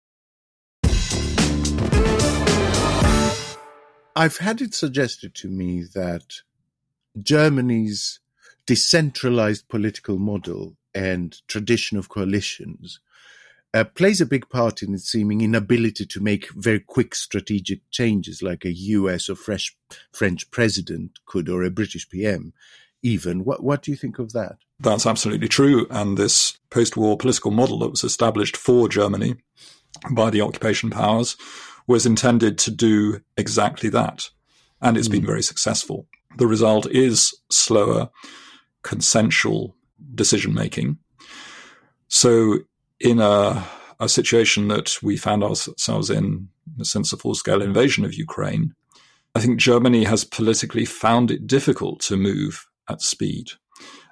I've 4.16 4.38
had 4.38 4.62
it 4.62 4.74
suggested 4.74 5.34
to 5.36 5.48
me 5.48 5.82
that 5.94 6.40
Germany's 7.22 8.18
decentralized 8.66 9.68
political 9.68 10.18
model 10.18 10.78
and 10.94 11.36
tradition 11.48 11.98
of 11.98 12.08
coalitions 12.08 12.98
uh, 13.74 13.84
plays 13.84 14.22
a 14.22 14.26
big 14.26 14.48
part 14.48 14.82
in 14.82 14.94
its 14.94 15.12
seeming 15.12 15.42
inability 15.42 16.06
to 16.06 16.20
make 16.20 16.50
very 16.52 16.80
quick 16.80 17.14
strategic 17.14 17.80
changes 17.90 18.42
like 18.42 18.64
a 18.64 18.72
US 18.72 19.28
or 19.28 19.36
fresh 19.36 19.76
French 20.12 20.50
president 20.50 21.18
could 21.26 21.50
or 21.50 21.62
a 21.62 21.70
British 21.70 22.08
PM 22.08 22.54
even. 23.02 23.44
What, 23.44 23.62
what 23.62 23.82
do 23.82 23.90
you 23.90 23.98
think 23.98 24.18
of 24.18 24.32
that? 24.32 24.56
That's 24.80 25.04
absolutely 25.04 25.48
true. 25.48 25.86
And 25.90 26.16
this 26.16 26.56
post 26.70 26.96
war 26.96 27.18
political 27.18 27.50
model 27.50 27.80
that 27.80 27.90
was 27.90 28.02
established 28.02 28.56
for 28.56 28.88
Germany 28.88 29.36
by 30.10 30.30
the 30.30 30.40
occupation 30.40 30.88
powers 30.88 31.36
was 31.86 32.06
intended 32.06 32.58
to 32.58 32.70
do 32.70 33.20
exactly 33.36 33.88
that. 33.90 34.30
And 34.80 34.96
it's 34.96 35.08
mm. 35.08 35.12
been 35.12 35.20
hmm. 35.22 35.28
very 35.28 35.42
successful. 35.42 36.06
The 36.36 36.46
result 36.46 36.86
is 36.90 37.34
slower, 37.50 38.10
consensual 38.82 39.74
decision 40.14 40.52
making. 40.52 40.98
So, 42.08 42.58
in 43.00 43.20
a, 43.20 43.64
a 44.00 44.08
situation 44.08 44.68
that 44.68 44.96
we 45.02 45.16
found 45.16 45.42
ourselves 45.42 46.10
in 46.10 46.48
since 46.82 47.10
the 47.10 47.16
full 47.16 47.34
scale 47.34 47.62
invasion 47.62 48.04
of 48.04 48.14
Ukraine, 48.14 48.74
I 49.34 49.40
think 49.40 49.58
Germany 49.58 50.04
has 50.04 50.24
politically 50.24 50.84
found 50.84 51.30
it 51.30 51.46
difficult 51.46 52.00
to 52.02 52.16
move 52.16 52.66
at 52.88 53.02
speed. 53.02 53.48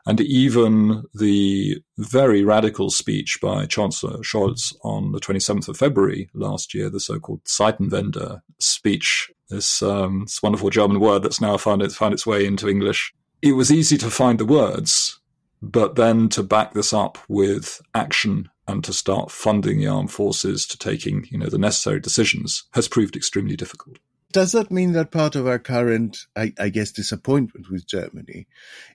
And 0.07 0.21
even 0.21 1.05
the 1.15 1.83
very 1.97 2.45
radical 2.45 2.91
speech 2.91 3.39
by 3.41 3.65
Chancellor 3.65 4.19
Scholz 4.19 4.75
on 4.85 5.13
the 5.13 5.21
27th 5.21 5.69
of 5.69 5.79
February 5.79 6.29
last 6.35 6.75
year, 6.75 6.91
the 6.91 7.01
so 7.01 7.19
called 7.19 7.45
Zeitenwende 7.45 8.43
speech, 8.59 9.31
this, 9.49 9.83
um, 9.83 10.23
this 10.27 10.43
wonderful 10.43 10.69
German 10.69 11.01
word 11.01 11.23
that's 11.23 11.41
now 11.41 11.57
found, 11.57 11.91
found 11.93 12.13
its 12.13 12.27
way 12.27 12.45
into 12.45 12.69
English. 12.69 13.15
It 13.41 13.53
was 13.53 13.73
easy 13.73 13.97
to 13.99 14.11
find 14.11 14.39
the 14.39 14.45
words, 14.45 15.21
but 15.63 15.97
then 15.97 16.29
to 16.31 16.43
back 16.43 16.75
this 16.75 16.93
up 16.93 17.17
with 17.29 17.81
action 17.95 18.51
and 18.67 18.83
to 18.85 18.93
start 18.93 19.31
funding 19.31 19.79
the 19.79 19.87
armed 19.87 20.11
forces 20.11 20.67
to 20.67 20.79
taking 20.79 21.27
you 21.31 21.39
know 21.39 21.49
the 21.49 21.59
necessary 21.59 22.01
decisions 22.01 22.65
has 22.73 22.89
proved 22.89 23.17
extremely 23.17 23.57
difficult 23.57 23.99
does 24.35 24.51
that 24.51 24.73
mean 24.73 24.93
that 24.93 25.13
part 25.13 25.37
of 25.37 25.47
our 25.47 25.61
current, 25.61 26.27
I, 26.35 26.53
I, 26.59 26.69
guess, 26.69 26.91
disappointment 26.91 27.71
with 27.71 27.87
Germany 27.87 28.49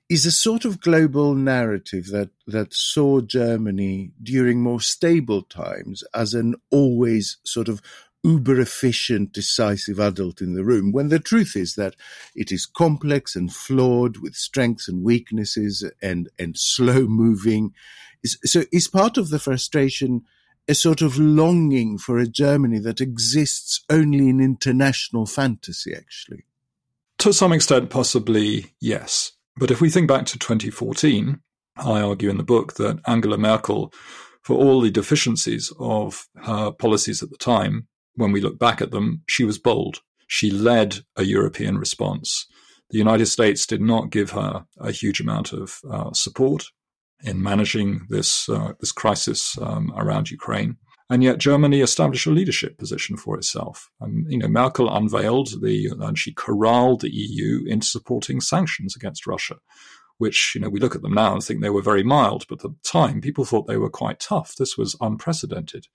is 0.10 0.26
a 0.26 0.34
sort 0.34 0.66
of 0.66 0.82
global 0.82 1.34
narrative 1.34 2.08
that, 2.08 2.30
that 2.46 2.74
saw 2.74 3.22
Germany 3.22 4.12
during 4.22 4.62
more 4.62 4.82
stable 4.82 5.44
times 5.44 6.04
as 6.14 6.34
an 6.34 6.56
always 6.72 7.38
sort 7.46 7.70
of 7.70 7.82
uber 8.22 8.60
efficient, 8.60 9.32
decisive 9.32 9.98
adult 9.98 10.42
in 10.42 10.56
the 10.56 10.66
room, 10.66 10.92
when 10.92 11.08
the 11.08 11.20
truth 11.20 11.56
is 11.56 11.76
that 11.76 11.96
it 12.36 12.52
is 12.52 12.66
complex 12.66 13.34
and 13.34 13.54
flawed 13.54 14.18
with 14.18 14.36
strengths 14.36 14.90
and 14.90 15.06
weaknesses 15.06 15.90
and, 16.02 16.28
and 16.38 16.58
slow 16.58 17.08
moving. 17.08 17.74
So 18.26 18.64
is 18.74 18.90
part 18.90 19.18
of 19.18 19.30
the 19.30 19.40
frustration 19.40 20.26
a 20.70 20.76
sort 20.76 21.02
of 21.02 21.18
longing 21.18 21.98
for 21.98 22.20
a 22.20 22.28
Germany 22.28 22.78
that 22.80 23.02
exists 23.02 23.84
only 23.90 24.30
in 24.30 24.40
international 24.40 25.26
fantasy, 25.26 25.94
actually? 25.96 26.46
To 27.18 27.34
some 27.34 27.52
extent, 27.52 27.90
possibly 27.90 28.74
yes. 28.80 29.32
But 29.58 29.72
if 29.72 29.82
we 29.82 29.90
think 29.90 30.08
back 30.08 30.26
to 30.28 30.38
2014, 30.38 31.42
I 31.76 32.02
argue 32.02 32.30
in 32.30 32.38
the 32.38 32.44
book 32.44 32.76
that 32.76 33.02
Angela 33.08 33.38
Merkel, 33.38 33.92
for 34.44 34.56
all 34.56 34.80
the 34.80 34.92
deficiencies 34.92 35.74
of 35.80 36.28
her 36.44 36.72
policies 36.72 37.24
at 37.24 37.32
the 37.32 37.38
time, 37.38 37.88
when 38.16 38.32
we 38.32 38.40
look 38.40 38.60
back 38.60 38.80
at 38.80 38.92
them, 38.92 39.24
she 39.28 39.44
was 39.44 39.58
bold. 39.58 40.02
She 40.28 40.52
led 40.52 41.00
a 41.16 41.24
European 41.24 41.80
response. 41.80 42.46
The 42.92 43.00
United 43.00 43.26
States 43.26 43.66
did 43.66 43.82
not 43.82 44.12
give 44.12 44.32
her 44.32 44.66
a 44.80 44.92
huge 44.92 45.20
amount 45.20 45.52
of 45.52 45.80
uh, 45.90 46.14
support 46.14 46.66
in 47.24 47.42
managing 47.42 48.02
this 48.10 48.50
uh, 48.50 48.74
this 48.80 48.92
crisis 48.92 49.58
um, 49.62 49.94
around 49.96 50.32
Ukraine. 50.32 50.78
And 51.12 51.24
yet, 51.24 51.40
Germany 51.40 51.82
established 51.82 52.28
a 52.28 52.32
leadership 52.32 52.78
position 52.78 53.18
for 53.18 53.36
itself. 53.36 53.90
And 54.00 54.32
you 54.32 54.38
know, 54.38 54.48
Merkel 54.48 54.96
unveiled 54.96 55.62
the 55.62 55.92
and 56.00 56.18
she 56.18 56.34
corralled 56.34 57.02
the 57.02 57.12
EU 57.12 57.66
into 57.66 57.88
supporting 57.88 58.42
sanctions 58.42 58.96
against 58.96 59.26
Russia, 59.26 59.56
which 60.18 60.54
you 60.54 60.62
know 60.62 60.70
we 60.70 60.80
look 60.80 60.96
at 60.96 61.02
them 61.02 61.14
now 61.14 61.34
and 61.34 61.44
think 61.44 61.62
they 61.62 61.72
were 61.72 61.82
very 61.82 62.04
mild, 62.04 62.46
but 62.48 62.64
at 62.64 62.72
the 62.72 62.76
time 62.84 63.22
people 63.22 63.46
thought 63.46 63.68
they 63.68 63.78
were 63.78 63.90
quite 63.90 64.20
tough. 64.20 64.56
This 64.56 64.78
was 64.78 64.96
unprecedented. 65.02 65.88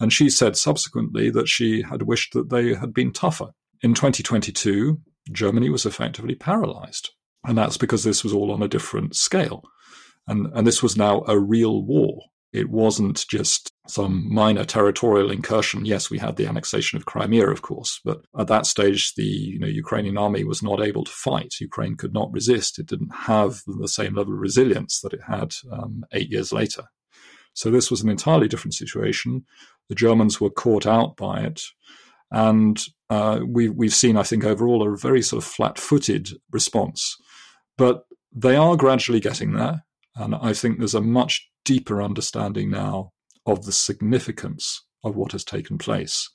And 0.00 0.12
she 0.12 0.28
said 0.28 0.56
subsequently 0.56 1.30
that 1.30 1.48
she 1.48 1.82
had 1.82 2.02
wished 2.02 2.34
that 2.34 2.50
they 2.50 2.74
had 2.74 2.92
been 2.92 3.12
tougher. 3.12 3.52
In 3.82 3.94
2022, 3.94 5.00
Germany 5.32 5.70
was 5.70 5.86
effectively 5.86 6.34
paralyzed. 6.34 7.10
And 7.44 7.56
that's 7.56 7.76
because 7.76 8.04
this 8.04 8.24
was 8.24 8.32
all 8.32 8.50
on 8.50 8.62
a 8.62 8.68
different 8.68 9.14
scale. 9.16 9.62
And, 10.26 10.48
and 10.54 10.66
this 10.66 10.82
was 10.82 10.96
now 10.96 11.24
a 11.26 11.38
real 11.38 11.82
war. 11.82 12.20
It 12.52 12.70
wasn't 12.70 13.26
just 13.28 13.70
some 13.86 14.32
minor 14.32 14.64
territorial 14.64 15.30
incursion. 15.30 15.84
Yes, 15.84 16.10
we 16.10 16.18
had 16.18 16.36
the 16.36 16.46
annexation 16.46 16.96
of 16.96 17.04
Crimea, 17.04 17.48
of 17.48 17.60
course, 17.62 18.00
but 18.04 18.22
at 18.38 18.46
that 18.48 18.66
stage, 18.66 19.14
the 19.14 19.24
you 19.24 19.58
know, 19.58 19.66
Ukrainian 19.66 20.16
army 20.16 20.42
was 20.42 20.62
not 20.62 20.80
able 20.80 21.04
to 21.04 21.10
fight. 21.10 21.54
Ukraine 21.60 21.96
could 21.96 22.14
not 22.14 22.32
resist. 22.32 22.78
It 22.78 22.86
didn't 22.86 23.14
have 23.14 23.60
the 23.66 23.88
same 23.88 24.14
level 24.14 24.32
of 24.32 24.40
resilience 24.40 25.00
that 25.00 25.12
it 25.12 25.20
had 25.28 25.54
um, 25.70 26.04
eight 26.12 26.30
years 26.30 26.52
later. 26.52 26.84
So 27.52 27.70
this 27.70 27.90
was 27.90 28.02
an 28.02 28.08
entirely 28.08 28.48
different 28.48 28.74
situation. 28.74 29.44
The 29.88 29.94
Germans 29.94 30.40
were 30.40 30.50
caught 30.50 30.86
out 30.86 31.16
by 31.16 31.40
it. 31.40 31.62
And 32.30 32.82
uh, 33.08 33.40
we, 33.46 33.68
we've 33.68 33.94
seen, 33.94 34.16
I 34.16 34.22
think, 34.22 34.44
overall 34.44 34.86
a 34.86 34.96
very 34.96 35.22
sort 35.22 35.42
of 35.42 35.48
flat 35.48 35.78
footed 35.78 36.30
response. 36.50 37.16
But 37.78 38.04
they 38.34 38.56
are 38.56 38.76
gradually 38.76 39.20
getting 39.20 39.52
there. 39.52 39.85
And 40.16 40.34
I 40.34 40.52
think 40.52 40.78
there's 40.78 40.94
a 40.94 41.00
much 41.00 41.50
deeper 41.64 42.02
understanding 42.02 42.70
now 42.70 43.12
of 43.44 43.64
the 43.64 43.72
significance 43.72 44.82
of 45.04 45.14
what 45.14 45.32
has 45.32 45.44
taken 45.44 45.78
place 45.78 46.30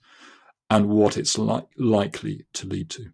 and 0.69 0.87
what 0.87 1.17
it's 1.17 1.37
li- 1.37 1.63
likely 1.77 2.45
to 2.53 2.67
lead 2.67 2.89
to. 2.91 3.07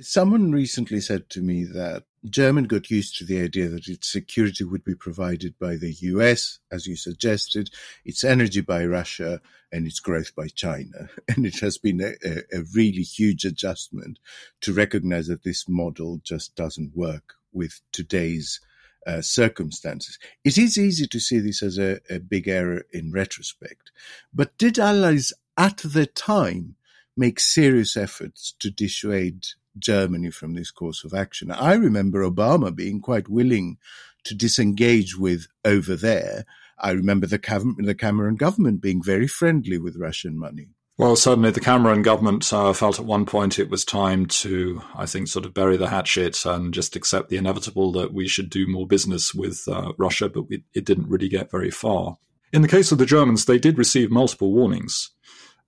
Someone 0.00 0.52
recently 0.52 1.00
said 1.00 1.28
to 1.30 1.40
me 1.40 1.64
that 1.64 2.04
German 2.28 2.64
got 2.64 2.90
used 2.90 3.16
to 3.16 3.24
the 3.24 3.40
idea 3.40 3.68
that 3.68 3.88
its 3.88 4.10
security 4.10 4.64
would 4.64 4.84
be 4.84 4.94
provided 4.94 5.58
by 5.58 5.76
the 5.76 5.92
US, 6.00 6.58
as 6.70 6.86
you 6.86 6.96
suggested, 6.96 7.70
its 8.04 8.22
energy 8.24 8.60
by 8.60 8.84
Russia, 8.84 9.40
and 9.72 9.86
its 9.86 10.00
growth 10.00 10.34
by 10.34 10.48
China. 10.48 11.08
And 11.28 11.46
it 11.46 11.60
has 11.60 11.78
been 11.78 12.00
a, 12.00 12.12
a, 12.52 12.62
really 12.74 13.02
huge 13.02 13.44
adjustment 13.44 14.18
to 14.62 14.72
recognize 14.72 15.26
that 15.28 15.44
this 15.44 15.68
model 15.68 16.20
just 16.22 16.54
doesn't 16.56 16.96
work 16.96 17.34
with 17.52 17.80
today's 17.92 18.60
uh, 19.06 19.20
circumstances. 19.20 20.18
It 20.44 20.58
is 20.58 20.78
easy 20.78 21.06
to 21.06 21.20
see 21.20 21.38
this 21.38 21.62
as 21.62 21.78
a, 21.78 22.00
a 22.10 22.18
big 22.18 22.48
error 22.48 22.82
in 22.92 23.12
retrospect, 23.12 23.90
but 24.32 24.56
did 24.58 24.78
allies 24.78 25.32
at 25.56 25.78
the 25.78 26.06
time 26.06 26.76
make 27.16 27.40
serious 27.40 27.96
efforts 27.96 28.54
to 28.60 28.70
dissuade 28.70 29.46
Germany 29.78 30.30
from 30.30 30.54
this 30.54 30.70
course 30.70 31.04
of 31.04 31.14
action? 31.14 31.50
I 31.50 31.74
remember 31.74 32.28
Obama 32.28 32.74
being 32.74 33.00
quite 33.00 33.28
willing 33.28 33.78
to 34.24 34.34
disengage 34.34 35.16
with 35.16 35.46
over 35.64 35.96
there. 35.96 36.44
I 36.78 36.90
remember 36.92 37.26
the, 37.26 37.74
the 37.78 37.94
Cameron 37.94 38.36
government 38.36 38.80
being 38.80 39.02
very 39.02 39.26
friendly 39.26 39.78
with 39.78 39.96
Russian 39.96 40.38
money. 40.38 40.68
Well, 40.98 41.14
certainly 41.14 41.52
the 41.52 41.60
Cameron 41.60 42.02
government 42.02 42.52
uh, 42.52 42.72
felt 42.72 42.98
at 42.98 43.06
one 43.06 43.24
point 43.24 43.60
it 43.60 43.70
was 43.70 43.84
time 43.84 44.26
to, 44.26 44.82
I 44.96 45.06
think, 45.06 45.28
sort 45.28 45.46
of 45.46 45.54
bury 45.54 45.76
the 45.76 45.90
hatchet 45.90 46.44
and 46.44 46.74
just 46.74 46.96
accept 46.96 47.28
the 47.28 47.36
inevitable 47.36 47.92
that 47.92 48.12
we 48.12 48.26
should 48.26 48.50
do 48.50 48.66
more 48.66 48.84
business 48.84 49.32
with 49.32 49.62
uh, 49.68 49.92
Russia, 49.96 50.28
but 50.28 50.48
we, 50.48 50.64
it 50.74 50.84
didn't 50.84 51.08
really 51.08 51.28
get 51.28 51.52
very 51.52 51.70
far. 51.70 52.18
In 52.52 52.62
the 52.62 52.68
case 52.68 52.90
of 52.90 52.98
the 52.98 53.06
Germans, 53.06 53.44
they 53.44 53.60
did 53.60 53.78
receive 53.78 54.10
multiple 54.10 54.52
warnings, 54.52 55.10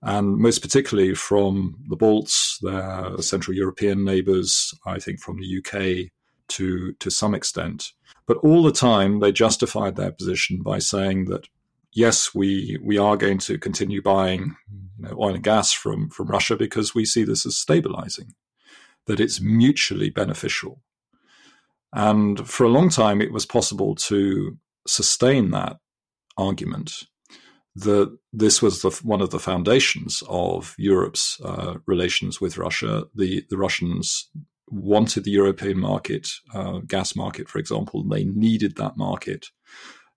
and 0.01 0.35
most 0.35 0.61
particularly 0.61 1.15
from 1.15 1.77
the 1.87 1.95
Balts, 1.95 2.59
their 2.61 3.17
Central 3.21 3.55
European 3.55 4.03
neighbours, 4.03 4.73
I 4.85 4.99
think 4.99 5.21
from 5.21 5.39
the 5.39 5.59
UK 5.59 6.11
to 6.57 6.91
to 6.91 7.09
some 7.09 7.33
extent. 7.33 7.93
But 8.25 8.37
all 8.39 8.63
the 8.63 8.73
time, 8.73 9.21
they 9.21 9.31
justified 9.31 9.95
their 9.95 10.11
position 10.11 10.61
by 10.61 10.79
saying 10.79 11.25
that 11.25 11.47
yes, 11.93 12.33
we 12.33 12.77
we 12.81 12.97
are 12.97 13.17
going 13.17 13.37
to 13.39 13.57
continue 13.57 14.01
buying 14.01 14.55
you 14.97 15.07
know, 15.07 15.15
oil 15.19 15.35
and 15.35 15.43
gas 15.43 15.71
from 15.71 16.09
from 16.09 16.27
Russia 16.27 16.55
because 16.55 16.95
we 16.95 17.05
see 17.05 17.23
this 17.23 17.45
as 17.45 17.57
stabilizing, 17.57 18.33
that 19.07 19.19
it's 19.19 19.41
mutually 19.41 20.09
beneficial. 20.09 20.81
And 21.93 22.47
for 22.47 22.63
a 22.63 22.69
long 22.69 22.89
time, 22.89 23.21
it 23.21 23.33
was 23.33 23.45
possible 23.45 23.95
to 23.95 24.57
sustain 24.87 25.51
that 25.51 25.77
argument 26.37 27.03
that 27.75 28.17
this 28.33 28.61
was 28.61 28.81
the, 28.81 28.89
one 29.03 29.21
of 29.21 29.29
the 29.29 29.39
foundations 29.39 30.23
of 30.27 30.75
Europe's 30.77 31.39
uh, 31.41 31.75
relations 31.85 32.41
with 32.41 32.57
Russia. 32.57 33.05
The 33.15 33.45
the 33.49 33.57
Russians 33.57 34.29
wanted 34.67 35.25
the 35.25 35.31
European 35.31 35.77
market, 35.79 36.29
uh, 36.53 36.79
gas 36.87 37.15
market, 37.15 37.49
for 37.49 37.59
example. 37.59 38.03
They 38.07 38.23
needed 38.23 38.77
that 38.77 38.95
market 38.95 39.47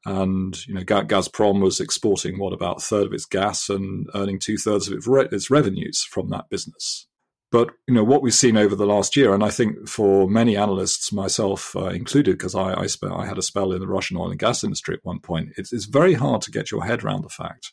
and 0.06 0.66
you 0.66 0.74
know 0.74 0.82
Gazprom 0.82 1.60
was 1.60 1.80
exporting 1.80 2.38
what 2.38 2.52
about 2.52 2.78
a 2.78 2.84
third 2.84 3.06
of 3.06 3.12
its 3.12 3.24
gas 3.24 3.68
and 3.68 4.08
earning 4.14 4.38
two 4.38 4.58
thirds 4.58 4.88
of 4.88 4.94
its, 4.94 5.06
re- 5.06 5.28
its 5.30 5.50
revenues 5.50 6.02
from 6.02 6.30
that 6.30 6.48
business. 6.48 7.06
But 7.50 7.70
you 7.86 7.94
know 7.94 8.04
what 8.04 8.22
we've 8.22 8.34
seen 8.34 8.56
over 8.56 8.74
the 8.74 8.86
last 8.86 9.16
year, 9.16 9.32
and 9.32 9.44
I 9.44 9.50
think 9.50 9.88
for 9.88 10.28
many 10.28 10.56
analysts, 10.56 11.12
myself 11.12 11.76
uh, 11.76 11.86
included, 11.86 12.32
because 12.32 12.54
I 12.54 12.74
I, 12.74 12.86
spe- 12.86 13.04
I, 13.04 13.26
had 13.26 13.38
a 13.38 13.42
spell 13.42 13.72
in 13.72 13.80
the 13.80 13.86
Russian 13.86 14.16
oil 14.16 14.30
and 14.30 14.38
gas 14.38 14.64
industry 14.64 14.94
at 14.94 15.04
one 15.04 15.20
point. 15.20 15.50
It's, 15.56 15.72
it's 15.72 15.84
very 15.84 16.14
hard 16.14 16.42
to 16.42 16.50
get 16.50 16.70
your 16.70 16.84
head 16.84 17.04
around 17.04 17.22
the 17.22 17.28
fact 17.28 17.72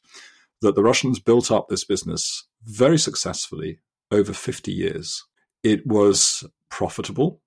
that 0.61 0.75
the 0.75 0.83
Russians 0.83 1.19
built 1.19 1.51
up 1.51 1.67
this 1.67 1.83
business 1.83 2.47
very 2.63 2.99
successfully 2.99 3.79
over 4.11 4.33
50 4.33 4.71
years. 4.71 5.25
It 5.63 5.87
was 5.87 6.43
profitable 6.69 7.41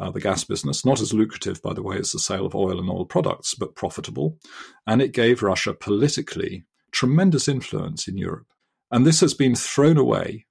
uh, 0.00 0.10
the 0.10 0.20
gas 0.20 0.44
business, 0.44 0.84
not 0.84 1.00
as 1.00 1.12
lucrative, 1.12 1.60
by 1.60 1.74
the 1.74 1.82
way, 1.82 1.98
as 1.98 2.12
the 2.12 2.18
sale 2.18 2.46
of 2.46 2.54
oil 2.54 2.80
and 2.80 2.88
oil 2.88 3.04
products, 3.04 3.54
but 3.54 3.76
profitable. 3.76 4.38
And 4.86 5.02
it 5.02 5.12
gave 5.12 5.42
Russia 5.42 5.74
politically 5.74 6.64
tremendous 6.90 7.46
influence 7.46 8.08
in 8.08 8.16
Europe. 8.16 8.46
And 8.90 9.06
this 9.06 9.20
has 9.20 9.34
been 9.34 9.54
thrown 9.54 9.98
away 9.98 10.46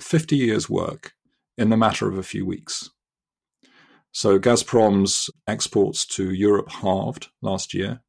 50 0.00 0.36
years' 0.36 0.68
work 0.68 1.14
in 1.56 1.70
the 1.70 1.76
matter 1.76 2.08
of 2.08 2.18
a 2.18 2.22
few 2.22 2.44
weeks. 2.44 2.90
So 4.12 4.38
Gazprom's 4.38 5.30
exports 5.48 6.04
to 6.06 6.32
Europe 6.32 6.70
halved 6.70 7.28
last 7.40 7.74
year. 7.74 8.00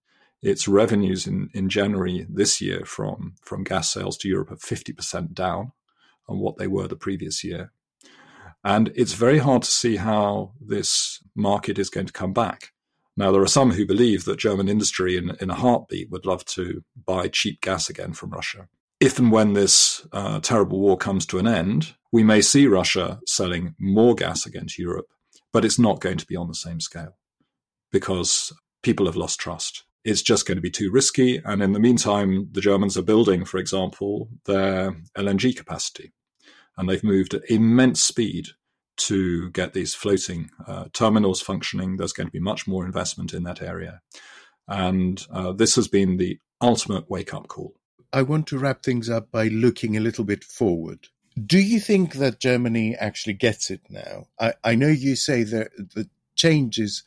Its 0.41 0.67
revenues 0.67 1.25
in, 1.25 1.49
in 1.53 1.69
January 1.69 2.27
this 2.29 2.61
year 2.61 2.85
from, 2.85 3.35
from 3.41 3.63
gas 3.63 3.91
sales 3.91 4.17
to 4.17 4.27
Europe 4.27 4.51
are 4.51 4.57
50% 4.57 5.33
down 5.33 5.71
on 6.27 6.39
what 6.39 6.57
they 6.57 6.67
were 6.67 6.87
the 6.87 6.95
previous 6.95 7.43
year. 7.43 7.71
And 8.65 8.91
it's 8.95 9.13
very 9.13 9.37
hard 9.37 9.61
to 9.61 9.71
see 9.71 9.97
how 9.97 10.53
this 10.59 11.19
market 11.35 11.77
is 11.77 11.91
going 11.91 12.07
to 12.07 12.13
come 12.13 12.33
back. 12.33 12.71
Now, 13.15 13.31
there 13.31 13.43
are 13.43 13.47
some 13.47 13.71
who 13.71 13.85
believe 13.85 14.25
that 14.25 14.39
German 14.39 14.67
industry 14.67 15.15
in, 15.17 15.37
in 15.39 15.51
a 15.51 15.55
heartbeat 15.55 16.09
would 16.09 16.25
love 16.25 16.43
to 16.45 16.83
buy 17.05 17.27
cheap 17.27 17.61
gas 17.61 17.89
again 17.89 18.13
from 18.13 18.31
Russia. 18.31 18.67
If 18.99 19.19
and 19.19 19.31
when 19.31 19.53
this 19.53 20.05
uh, 20.11 20.39
terrible 20.39 20.79
war 20.79 20.97
comes 20.97 21.27
to 21.27 21.37
an 21.37 21.47
end, 21.47 21.93
we 22.11 22.23
may 22.23 22.41
see 22.41 22.65
Russia 22.65 23.19
selling 23.27 23.75
more 23.79 24.15
gas 24.15 24.47
again 24.47 24.65
to 24.67 24.81
Europe, 24.81 25.07
but 25.53 25.63
it's 25.63 25.79
not 25.79 26.01
going 26.01 26.17
to 26.17 26.25
be 26.25 26.35
on 26.35 26.47
the 26.47 26.55
same 26.55 26.79
scale 26.79 27.17
because 27.91 28.51
people 28.81 29.05
have 29.05 29.15
lost 29.15 29.39
trust. 29.39 29.83
It's 30.03 30.23
just 30.23 30.47
going 30.47 30.57
to 30.57 30.61
be 30.61 30.71
too 30.71 30.89
risky. 30.91 31.39
And 31.45 31.61
in 31.61 31.73
the 31.73 31.79
meantime, 31.79 32.49
the 32.51 32.61
Germans 32.61 32.97
are 32.97 33.03
building, 33.03 33.45
for 33.45 33.59
example, 33.59 34.29
their 34.45 34.95
LNG 35.15 35.55
capacity 35.55 36.13
and 36.77 36.89
they've 36.89 37.03
moved 37.03 37.33
at 37.33 37.49
immense 37.49 38.03
speed 38.03 38.49
to 38.97 39.49
get 39.51 39.73
these 39.73 39.93
floating 39.93 40.49
uh, 40.67 40.85
terminals 40.93 41.41
functioning. 41.41 41.97
There's 41.97 42.13
going 42.13 42.27
to 42.27 42.31
be 42.31 42.39
much 42.39 42.67
more 42.67 42.85
investment 42.85 43.33
in 43.33 43.43
that 43.43 43.61
area. 43.61 44.01
And 44.67 45.25
uh, 45.31 45.51
this 45.51 45.75
has 45.75 45.87
been 45.87 46.17
the 46.17 46.39
ultimate 46.61 47.09
wake 47.09 47.33
up 47.33 47.47
call. 47.47 47.75
I 48.13 48.21
want 48.21 48.47
to 48.47 48.57
wrap 48.57 48.83
things 48.83 49.09
up 49.09 49.31
by 49.31 49.47
looking 49.49 49.97
a 49.97 49.99
little 49.99 50.23
bit 50.23 50.43
forward. 50.43 51.09
Do 51.45 51.59
you 51.59 51.81
think 51.81 52.13
that 52.13 52.39
Germany 52.39 52.95
actually 52.95 53.33
gets 53.33 53.69
it 53.69 53.81
now? 53.89 54.27
I, 54.39 54.53
I 54.63 54.75
know 54.75 54.87
you 54.87 55.17
say 55.17 55.43
that 55.43 55.71
the 55.75 56.09
changes 56.35 57.03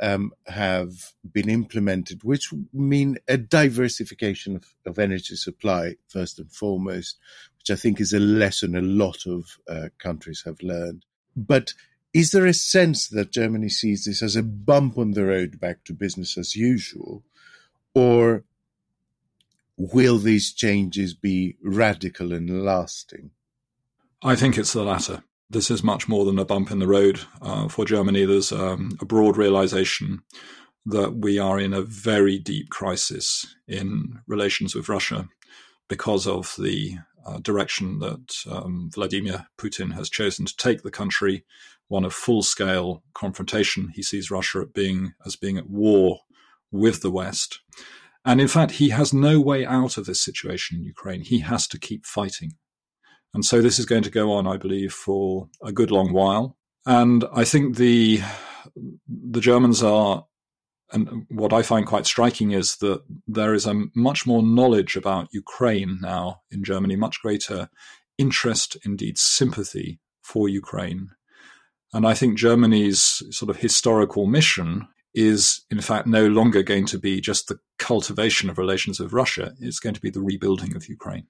um, 0.00 0.32
have 0.46 1.12
been 1.30 1.48
implemented, 1.48 2.24
which 2.24 2.52
mean 2.72 3.18
a 3.28 3.36
diversification 3.36 4.56
of, 4.56 4.64
of, 4.86 4.98
energy 4.98 5.36
supply, 5.36 5.96
first 6.08 6.38
and 6.38 6.50
foremost, 6.50 7.18
which 7.60 7.70
I 7.76 7.80
think 7.80 8.00
is 8.00 8.12
a 8.12 8.18
lesson 8.18 8.74
a 8.74 8.80
lot 8.80 9.26
of 9.26 9.58
uh, 9.68 9.88
countries 9.98 10.42
have 10.44 10.60
learned. 10.62 11.04
But 11.36 11.74
is 12.12 12.32
there 12.32 12.46
a 12.46 12.54
sense 12.54 13.08
that 13.08 13.32
Germany 13.32 13.68
sees 13.68 14.04
this 14.04 14.22
as 14.22 14.36
a 14.36 14.42
bump 14.42 14.98
on 14.98 15.12
the 15.12 15.24
road 15.24 15.60
back 15.60 15.84
to 15.84 15.92
business 15.92 16.36
as 16.36 16.56
usual? 16.56 17.22
Or 17.94 18.44
will 19.76 20.18
these 20.18 20.52
changes 20.52 21.14
be 21.14 21.56
radical 21.62 22.32
and 22.32 22.64
lasting? 22.64 23.30
I 24.22 24.36
think 24.36 24.58
it's 24.58 24.72
the 24.72 24.82
latter 24.82 25.22
this 25.50 25.70
is 25.70 25.82
much 25.82 26.08
more 26.08 26.24
than 26.24 26.38
a 26.38 26.44
bump 26.44 26.70
in 26.70 26.78
the 26.78 26.86
road 26.86 27.20
uh, 27.42 27.68
for 27.68 27.84
Germany. 27.84 28.24
There's 28.24 28.52
um, 28.52 28.96
a 29.00 29.04
broad 29.04 29.36
realization 29.36 30.22
that 30.86 31.16
we 31.16 31.38
are 31.38 31.58
in 31.58 31.74
a 31.74 31.82
very 31.82 32.38
deep 32.38 32.70
crisis 32.70 33.54
in 33.66 34.20
relations 34.26 34.74
with 34.74 34.88
Russia 34.88 35.28
because 35.88 36.26
of 36.26 36.54
the 36.56 36.96
uh, 37.26 37.38
direction 37.38 37.98
that 38.00 38.34
um, 38.50 38.90
Vladimir 38.92 39.46
Putin 39.58 39.94
has 39.94 40.08
chosen 40.08 40.46
to 40.46 40.56
take 40.56 40.82
the 40.82 40.90
country, 40.90 41.44
one 41.88 42.04
of 42.04 42.14
full-scale 42.14 43.02
confrontation. 43.14 43.90
He 43.94 44.02
sees 44.02 44.30
Russia 44.30 44.66
being 44.66 45.12
as 45.26 45.36
being 45.36 45.58
at 45.58 45.68
war 45.68 46.20
with 46.70 47.02
the 47.02 47.10
West. 47.10 47.60
And 48.24 48.40
in 48.40 48.48
fact, 48.48 48.72
he 48.72 48.90
has 48.90 49.12
no 49.12 49.40
way 49.40 49.64
out 49.64 49.96
of 49.96 50.06
this 50.06 50.22
situation 50.22 50.78
in 50.78 50.84
Ukraine. 50.84 51.22
He 51.22 51.40
has 51.40 51.66
to 51.68 51.78
keep 51.78 52.04
fighting. 52.04 52.52
And 53.32 53.44
so 53.44 53.60
this 53.60 53.78
is 53.78 53.86
going 53.86 54.02
to 54.02 54.10
go 54.10 54.32
on, 54.32 54.46
I 54.46 54.56
believe, 54.56 54.92
for 54.92 55.48
a 55.62 55.72
good 55.72 55.90
long 55.90 56.12
while. 56.12 56.56
And 56.86 57.24
I 57.32 57.44
think 57.44 57.76
the 57.76 58.20
the 59.06 59.40
Germans 59.40 59.82
are 59.82 60.26
and 60.92 61.26
what 61.28 61.52
I 61.52 61.62
find 61.62 61.86
quite 61.86 62.06
striking 62.06 62.50
is 62.50 62.76
that 62.76 63.02
there 63.26 63.54
is 63.54 63.66
a 63.66 63.84
much 63.94 64.26
more 64.26 64.42
knowledge 64.42 64.96
about 64.96 65.28
Ukraine 65.32 65.98
now 66.00 66.42
in 66.50 66.64
Germany, 66.64 66.96
much 66.96 67.20
greater 67.22 67.68
interest, 68.18 68.76
indeed 68.84 69.16
sympathy 69.18 70.00
for 70.22 70.48
Ukraine. 70.48 71.10
And 71.92 72.06
I 72.06 72.14
think 72.14 72.38
Germany's 72.38 73.22
sort 73.30 73.50
of 73.50 73.56
historical 73.56 74.26
mission 74.26 74.86
is, 75.14 75.62
in 75.70 75.80
fact, 75.80 76.06
no 76.06 76.26
longer 76.26 76.62
going 76.62 76.86
to 76.86 76.98
be 76.98 77.20
just 77.20 77.48
the 77.48 77.58
cultivation 77.78 78.48
of 78.48 78.58
relations 78.58 79.00
with 79.00 79.12
Russia. 79.12 79.54
It's 79.60 79.80
going 79.80 79.94
to 79.94 80.00
be 80.00 80.10
the 80.10 80.20
rebuilding 80.20 80.76
of 80.76 80.88
Ukraine. 80.88 81.26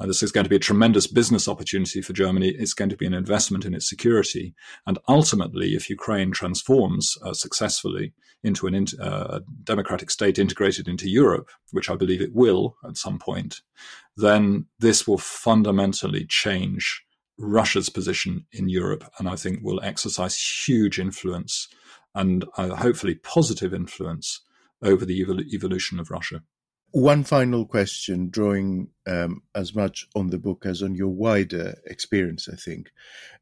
Uh, 0.00 0.06
this 0.06 0.22
is 0.22 0.32
going 0.32 0.44
to 0.44 0.50
be 0.50 0.56
a 0.56 0.60
tremendous 0.60 1.06
business 1.06 1.46
opportunity 1.46 2.00
for 2.00 2.14
Germany. 2.14 2.48
It's 2.48 2.72
going 2.72 2.88
to 2.88 2.96
be 2.96 3.06
an 3.06 3.12
investment 3.12 3.66
in 3.66 3.74
its 3.74 3.88
security. 3.88 4.54
And 4.86 4.98
ultimately, 5.08 5.74
if 5.74 5.90
Ukraine 5.90 6.32
transforms 6.32 7.18
uh, 7.22 7.34
successfully 7.34 8.14
into 8.42 8.66
a 8.66 9.04
uh, 9.04 9.40
democratic 9.62 10.10
state 10.10 10.38
integrated 10.38 10.88
into 10.88 11.10
Europe, 11.10 11.50
which 11.72 11.90
I 11.90 11.96
believe 11.96 12.22
it 12.22 12.34
will 12.34 12.76
at 12.88 12.96
some 12.96 13.18
point, 13.18 13.60
then 14.16 14.66
this 14.78 15.06
will 15.06 15.18
fundamentally 15.18 16.24
change 16.24 17.04
Russia's 17.36 17.90
position 17.90 18.46
in 18.52 18.70
Europe. 18.70 19.04
And 19.18 19.28
I 19.28 19.36
think 19.36 19.60
will 19.62 19.82
exercise 19.82 20.38
huge 20.66 20.98
influence 20.98 21.68
and 22.14 22.46
uh, 22.56 22.74
hopefully 22.76 23.16
positive 23.16 23.74
influence 23.74 24.40
over 24.82 25.04
the 25.04 25.22
evol- 25.22 25.46
evolution 25.52 26.00
of 26.00 26.10
Russia. 26.10 26.42
One 26.92 27.22
final 27.22 27.66
question, 27.66 28.30
drawing 28.30 28.88
um, 29.06 29.42
as 29.54 29.74
much 29.74 30.08
on 30.14 30.30
the 30.30 30.38
book 30.38 30.66
as 30.66 30.82
on 30.82 30.94
your 30.94 31.08
wider 31.08 31.78
experience, 31.86 32.48
I 32.52 32.56
think. 32.56 32.90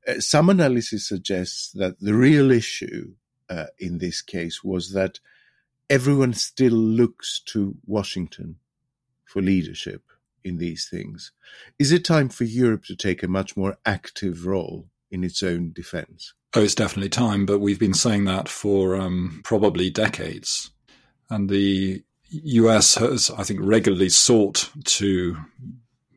Uh, 0.07 0.21
some 0.21 0.51
analysis 0.51 1.09
suggests 1.09 1.73
that 1.73 1.99
the 2.01 2.15
real 2.15 2.51
issue 2.51 3.15
uh, 3.49 3.67
in 3.79 3.99
this 3.99 4.21
case 4.21 4.63
was 4.63 4.93
that 4.93 5.21
everyone 5.89 6.35
still 6.35 6.73
looks 6.73 7.41
to 7.47 7.77
Washington 7.87 8.57
for 9.25 9.41
leadership 9.41 10.03
in 10.45 10.59
these 10.59 10.89
things. 10.89 11.33
Is 11.79 11.93
it 11.93 12.05
time 12.05 12.29
for 12.29 12.45
Europe 12.45 12.85
to 12.85 12.97
take 12.97 13.23
a 13.23 13.29
much 13.29 13.57
more 13.57 13.79
active 13.87 14.47
role 14.47 14.89
in 15.11 15.25
its 15.25 15.43
own 15.43 15.73
defense? 15.73 16.35
Oh, 16.55 16.63
it's 16.63 16.75
definitely 16.75 17.11
time, 17.11 17.47
but 17.47 17.61
we've 17.61 17.79
been 17.79 17.95
saying 17.95 18.25
that 18.25 18.49
for 18.49 18.97
um, 18.97 19.41
probably 19.45 19.91
decades. 19.91 20.71
And 21.31 21.51
the 21.51 22.05
US 22.31 22.95
has, 22.97 23.31
I 23.31 23.43
think, 23.43 23.61
regularly 23.62 24.09
sought 24.09 24.71
to 24.85 25.37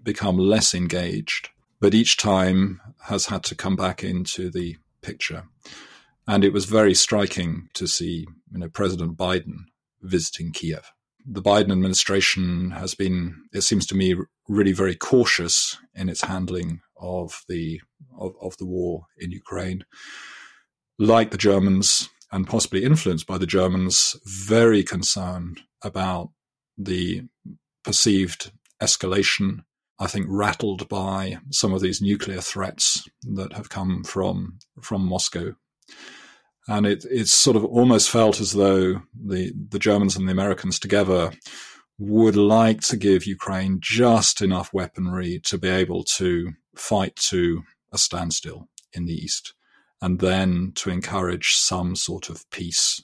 become 0.03 0.37
less 0.37 0.73
engaged, 0.73 1.49
but 1.79 1.93
each 1.93 2.17
time 2.17 2.81
has 3.03 3.27
had 3.27 3.43
to 3.45 3.55
come 3.55 3.75
back 3.75 4.03
into 4.03 4.49
the 4.49 4.77
picture. 5.01 5.45
And 6.27 6.43
it 6.43 6.53
was 6.53 6.65
very 6.65 6.93
striking 6.93 7.69
to 7.73 7.87
see, 7.87 8.27
you 8.51 8.59
know, 8.59 8.69
President 8.69 9.17
Biden 9.17 9.65
visiting 10.01 10.51
Kiev. 10.51 10.91
The 11.25 11.41
Biden 11.41 11.71
administration 11.71 12.71
has 12.71 12.95
been, 12.95 13.43
it 13.53 13.61
seems 13.61 13.85
to 13.87 13.95
me, 13.95 14.15
really 14.47 14.71
very 14.71 14.95
cautious 14.95 15.77
in 15.93 16.09
its 16.09 16.21
handling 16.21 16.81
of 16.99 17.43
the 17.47 17.79
of, 18.19 18.33
of 18.41 18.57
the 18.57 18.65
war 18.65 19.05
in 19.17 19.31
Ukraine. 19.31 19.85
Like 20.99 21.31
the 21.31 21.37
Germans, 21.37 22.09
and 22.31 22.47
possibly 22.47 22.83
influenced 22.83 23.27
by 23.27 23.37
the 23.37 23.45
Germans, 23.45 24.15
very 24.25 24.83
concerned 24.83 25.61
about 25.83 26.29
the 26.77 27.23
perceived 27.83 28.51
escalation. 28.81 29.63
I 29.99 30.07
think 30.07 30.25
rattled 30.29 30.89
by 30.89 31.37
some 31.51 31.73
of 31.73 31.81
these 31.81 32.01
nuclear 32.01 32.41
threats 32.41 33.07
that 33.23 33.53
have 33.53 33.69
come 33.69 34.03
from 34.03 34.57
from 34.81 35.05
Moscow, 35.05 35.53
and 36.67 36.87
it 36.87 37.05
it's 37.09 37.31
sort 37.31 37.55
of 37.55 37.65
almost 37.65 38.09
felt 38.09 38.39
as 38.39 38.53
though 38.53 39.01
the 39.13 39.53
the 39.69 39.79
Germans 39.79 40.15
and 40.15 40.27
the 40.27 40.31
Americans 40.31 40.79
together 40.79 41.31
would 41.99 42.35
like 42.35 42.81
to 42.81 42.97
give 42.97 43.27
Ukraine 43.27 43.77
just 43.79 44.41
enough 44.41 44.73
weaponry 44.73 45.39
to 45.43 45.57
be 45.59 45.67
able 45.67 46.03
to 46.03 46.53
fight 46.75 47.15
to 47.15 47.61
a 47.93 47.97
standstill 47.97 48.69
in 48.93 49.05
the 49.05 49.13
east, 49.13 49.53
and 50.01 50.19
then 50.19 50.71
to 50.75 50.89
encourage 50.89 51.55
some 51.55 51.95
sort 51.95 52.29
of 52.29 52.49
peace. 52.49 53.03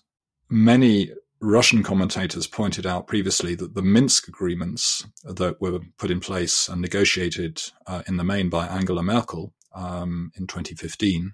Many 0.50 1.12
Russian 1.40 1.84
commentators 1.84 2.48
pointed 2.48 2.86
out 2.86 3.08
previously 3.08 3.54
that 3.56 3.76
the 3.76 3.82
Minsk 3.82 4.28
agreements 4.28 5.06
that 5.24 5.62
were 5.62 5.80
put 5.98 6.10
in 6.10 6.20
place 6.20 6.68
and 6.68 6.82
negotiated 6.82 7.62
uh, 7.86 8.02
in 8.08 8.18
the 8.18 8.24
main 8.24 8.50
by 8.50 8.66
Angela 8.68 9.04
Merkel 9.04 9.54
um, 9.76 10.32
in 10.36 10.48
2015, 10.48 11.34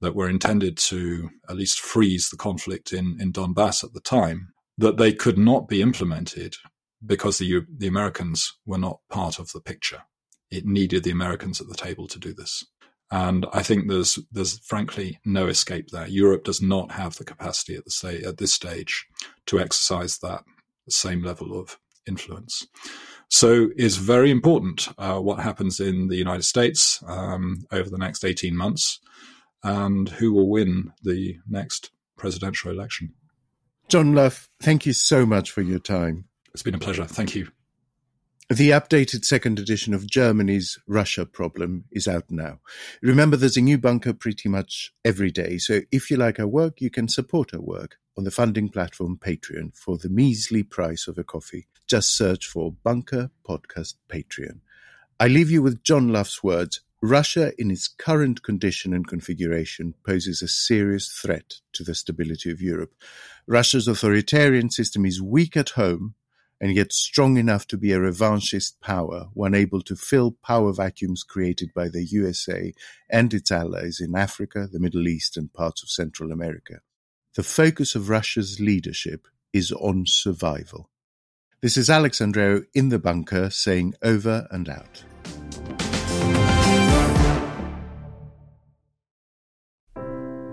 that 0.00 0.14
were 0.14 0.28
intended 0.28 0.76
to 0.76 1.30
at 1.48 1.56
least 1.56 1.80
freeze 1.80 2.30
the 2.30 2.36
conflict 2.36 2.92
in, 2.92 3.16
in 3.20 3.32
Donbass 3.32 3.84
at 3.84 3.92
the 3.92 4.00
time, 4.00 4.52
that 4.76 4.96
they 4.96 5.12
could 5.12 5.38
not 5.38 5.68
be 5.68 5.82
implemented 5.82 6.56
because 7.04 7.38
the, 7.38 7.62
the 7.68 7.86
Americans 7.86 8.54
were 8.66 8.78
not 8.78 9.00
part 9.08 9.38
of 9.38 9.52
the 9.52 9.60
picture. 9.60 10.02
It 10.50 10.64
needed 10.64 11.04
the 11.04 11.10
Americans 11.10 11.60
at 11.60 11.68
the 11.68 11.74
table 11.74 12.08
to 12.08 12.18
do 12.18 12.32
this. 12.32 12.64
And 13.10 13.46
I 13.52 13.62
think 13.62 13.88
there's 13.88 14.18
there's 14.30 14.58
frankly 14.58 15.18
no 15.24 15.46
escape 15.46 15.88
there. 15.90 16.06
Europe 16.06 16.44
does 16.44 16.60
not 16.60 16.92
have 16.92 17.16
the 17.16 17.24
capacity 17.24 17.74
at 17.74 17.84
the 17.84 18.22
at 18.26 18.36
this 18.36 18.52
stage 18.52 19.06
to 19.46 19.58
exercise 19.58 20.18
that 20.18 20.42
same 20.90 21.22
level 21.22 21.58
of 21.58 21.78
influence. 22.06 22.66
So 23.30 23.68
it's 23.76 23.96
very 23.96 24.30
important 24.30 24.88
uh, 24.98 25.18
what 25.18 25.40
happens 25.40 25.80
in 25.80 26.08
the 26.08 26.16
United 26.16 26.44
States 26.44 27.02
um, 27.06 27.66
over 27.70 27.90
the 27.90 27.98
next 27.98 28.24
18 28.24 28.56
months 28.56 29.00
and 29.62 30.08
who 30.08 30.32
will 30.32 30.48
win 30.48 30.92
the 31.02 31.36
next 31.46 31.90
presidential 32.16 32.70
election. 32.70 33.12
John 33.88 34.14
Lough, 34.14 34.30
thank 34.60 34.86
you 34.86 34.92
so 34.92 35.26
much 35.26 35.50
for 35.50 35.62
your 35.62 35.78
time. 35.78 36.24
It's 36.54 36.62
been 36.62 36.74
a 36.74 36.78
pleasure. 36.78 37.04
Thank 37.04 37.34
you. 37.34 37.48
The 38.50 38.70
updated 38.70 39.26
second 39.26 39.58
edition 39.58 39.92
of 39.92 40.06
Germany's 40.06 40.78
Russia 40.86 41.26
problem 41.26 41.84
is 41.92 42.08
out 42.08 42.30
now. 42.30 42.60
Remember, 43.02 43.36
there's 43.36 43.58
a 43.58 43.60
new 43.60 43.76
bunker 43.76 44.14
pretty 44.14 44.48
much 44.48 44.94
every 45.04 45.30
day, 45.30 45.58
so 45.58 45.82
if 45.92 46.10
you 46.10 46.16
like 46.16 46.40
our 46.40 46.46
work, 46.46 46.80
you 46.80 46.88
can 46.88 47.08
support 47.08 47.52
our 47.52 47.60
work 47.60 47.98
on 48.16 48.24
the 48.24 48.30
funding 48.30 48.70
platform 48.70 49.18
Patreon 49.18 49.76
for 49.76 49.98
the 49.98 50.08
measly 50.08 50.62
price 50.62 51.06
of 51.06 51.18
a 51.18 51.24
coffee. 51.24 51.66
Just 51.86 52.16
search 52.16 52.46
for 52.46 52.72
Bunker 52.72 53.30
Podcast 53.46 53.96
Patreon. 54.08 54.60
I 55.20 55.28
leave 55.28 55.50
you 55.50 55.60
with 55.60 55.82
John 55.82 56.08
Lough's 56.08 56.42
words 56.42 56.80
Russia, 57.02 57.52
in 57.58 57.70
its 57.70 57.86
current 57.86 58.42
condition 58.42 58.94
and 58.94 59.06
configuration, 59.06 59.92
poses 60.06 60.40
a 60.40 60.48
serious 60.48 61.08
threat 61.08 61.56
to 61.74 61.84
the 61.84 61.94
stability 61.94 62.50
of 62.50 62.62
Europe. 62.62 62.94
Russia's 63.46 63.86
authoritarian 63.86 64.70
system 64.70 65.04
is 65.04 65.20
weak 65.20 65.54
at 65.54 65.70
home 65.70 66.14
and 66.60 66.74
yet 66.74 66.92
strong 66.92 67.36
enough 67.36 67.66
to 67.68 67.76
be 67.76 67.92
a 67.92 67.98
revanchist 67.98 68.80
power, 68.80 69.28
one 69.32 69.54
able 69.54 69.80
to 69.82 69.94
fill 69.94 70.36
power 70.44 70.72
vacuums 70.72 71.22
created 71.22 71.72
by 71.74 71.88
the 71.88 72.04
USA 72.04 72.72
and 73.08 73.32
its 73.32 73.50
allies 73.50 74.00
in 74.00 74.16
Africa, 74.16 74.68
the 74.70 74.80
Middle 74.80 75.06
East, 75.06 75.36
and 75.36 75.52
parts 75.52 75.82
of 75.82 75.90
Central 75.90 76.32
America. 76.32 76.80
The 77.34 77.42
focus 77.42 77.94
of 77.94 78.08
Russia's 78.08 78.58
leadership 78.58 79.28
is 79.52 79.70
on 79.72 80.04
survival. 80.06 80.90
This 81.60 81.76
is 81.76 81.90
Alex 81.90 82.18
Andreou 82.18 82.66
in 82.74 82.88
the 82.88 82.98
bunker 82.98 83.50
saying 83.50 83.94
over 84.02 84.46
and 84.50 84.68
out. 84.68 85.04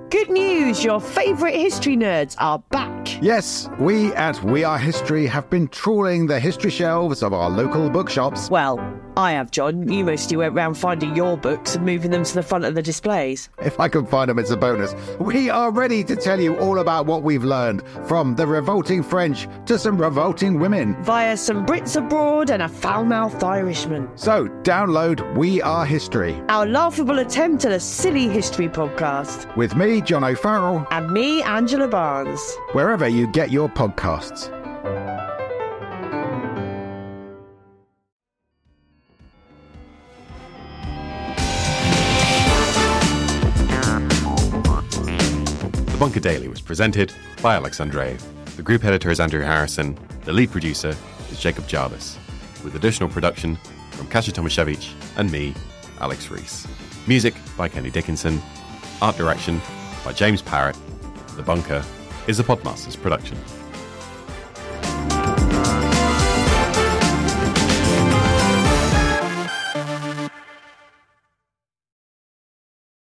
Good 0.09 0.29
news! 0.29 0.83
Your 0.83 0.99
favourite 0.99 1.55
history 1.55 1.97
nerds 1.97 2.35
are 2.37 2.59
back 2.71 2.95
Yes, 3.21 3.69
we 3.79 4.13
at 4.13 4.43
We 4.43 4.65
Are 4.65 4.77
History 4.77 5.25
have 5.27 5.49
been 5.49 5.69
trawling 5.69 6.27
the 6.27 6.39
history 6.39 6.69
shelves 6.69 7.23
of 7.23 7.33
our 7.33 7.49
local 7.49 7.89
bookshops. 7.89 8.49
Well, 8.49 8.77
I 9.17 9.31
have, 9.33 9.51
John. 9.51 9.87
You 9.89 10.03
mostly 10.03 10.37
went 10.37 10.53
round 10.53 10.77
finding 10.77 11.15
your 11.15 11.37
books 11.37 11.75
and 11.75 11.85
moving 11.85 12.11
them 12.11 12.23
to 12.23 12.33
the 12.33 12.43
front 12.43 12.65
of 12.65 12.75
the 12.75 12.81
displays. 12.81 13.49
If 13.59 13.79
I 13.79 13.87
can 13.87 14.05
find 14.05 14.29
them, 14.29 14.39
it's 14.39 14.51
a 14.51 14.57
bonus. 14.57 14.93
We 15.19 15.49
are 15.49 15.71
ready 15.71 16.03
to 16.03 16.15
tell 16.15 16.39
you 16.39 16.57
all 16.57 16.79
about 16.79 17.05
what 17.05 17.23
we've 17.23 17.43
learned, 17.43 17.83
from 18.07 18.35
the 18.35 18.45
revolting 18.45 19.03
French 19.03 19.47
to 19.67 19.79
some 19.79 19.97
revolting 20.01 20.59
women. 20.59 21.01
Via 21.03 21.37
some 21.37 21.65
Brits 21.65 21.95
abroad 21.95 22.49
and 22.49 22.61
a 22.61 22.69
foul 22.69 23.05
mouthed 23.05 23.43
Irishman. 23.43 24.09
So, 24.15 24.47
download 24.63 25.35
We 25.37 25.61
Are 25.61 25.85
History. 25.85 26.41
Our 26.49 26.65
laughable 26.65 27.19
attempt 27.19 27.65
at 27.65 27.71
a 27.71 27.79
silly 27.79 28.27
history 28.27 28.67
podcast. 28.69 29.55
With 29.55 29.75
me, 29.75 30.01
John 30.01 30.23
O'Farrell. 30.23 30.85
And 30.91 31.11
me, 31.11 31.41
Angela 31.43 31.87
Barnes. 31.87 32.55
Wherever 32.73 33.07
you 33.07 33.27
get 33.31 33.51
your 33.51 33.69
podcasts. 33.69 34.54
Bunker 46.05 46.19
Daily 46.19 46.47
was 46.47 46.61
presented 46.61 47.11
by 47.41 47.55
Alex 47.55 47.79
Andreou. 47.79 48.21
The 48.57 48.61
group 48.61 48.85
editor 48.85 49.09
is 49.09 49.19
Andrew 49.19 49.41
Harrison. 49.41 49.97
The 50.23 50.33
lead 50.33 50.51
producer 50.51 50.95
is 51.31 51.39
Jacob 51.39 51.67
Jarvis, 51.67 52.19
with 52.63 52.75
additional 52.75 53.09
production 53.09 53.57
from 53.89 54.07
Kasia 54.09 54.31
Tomasiewicz 54.31 54.93
and 55.17 55.31
me, 55.31 55.55
Alex 55.99 56.29
Rees. 56.29 56.67
Music 57.07 57.33
by 57.57 57.67
Kenny 57.67 57.89
Dickinson. 57.89 58.39
Art 59.01 59.17
direction 59.17 59.59
by 60.03 60.13
James 60.13 60.43
Parrott. 60.43 60.77
The 61.37 61.41
Bunker 61.41 61.83
is 62.27 62.39
a 62.39 62.43
Podmasters 62.43 63.01
production. 63.01 63.39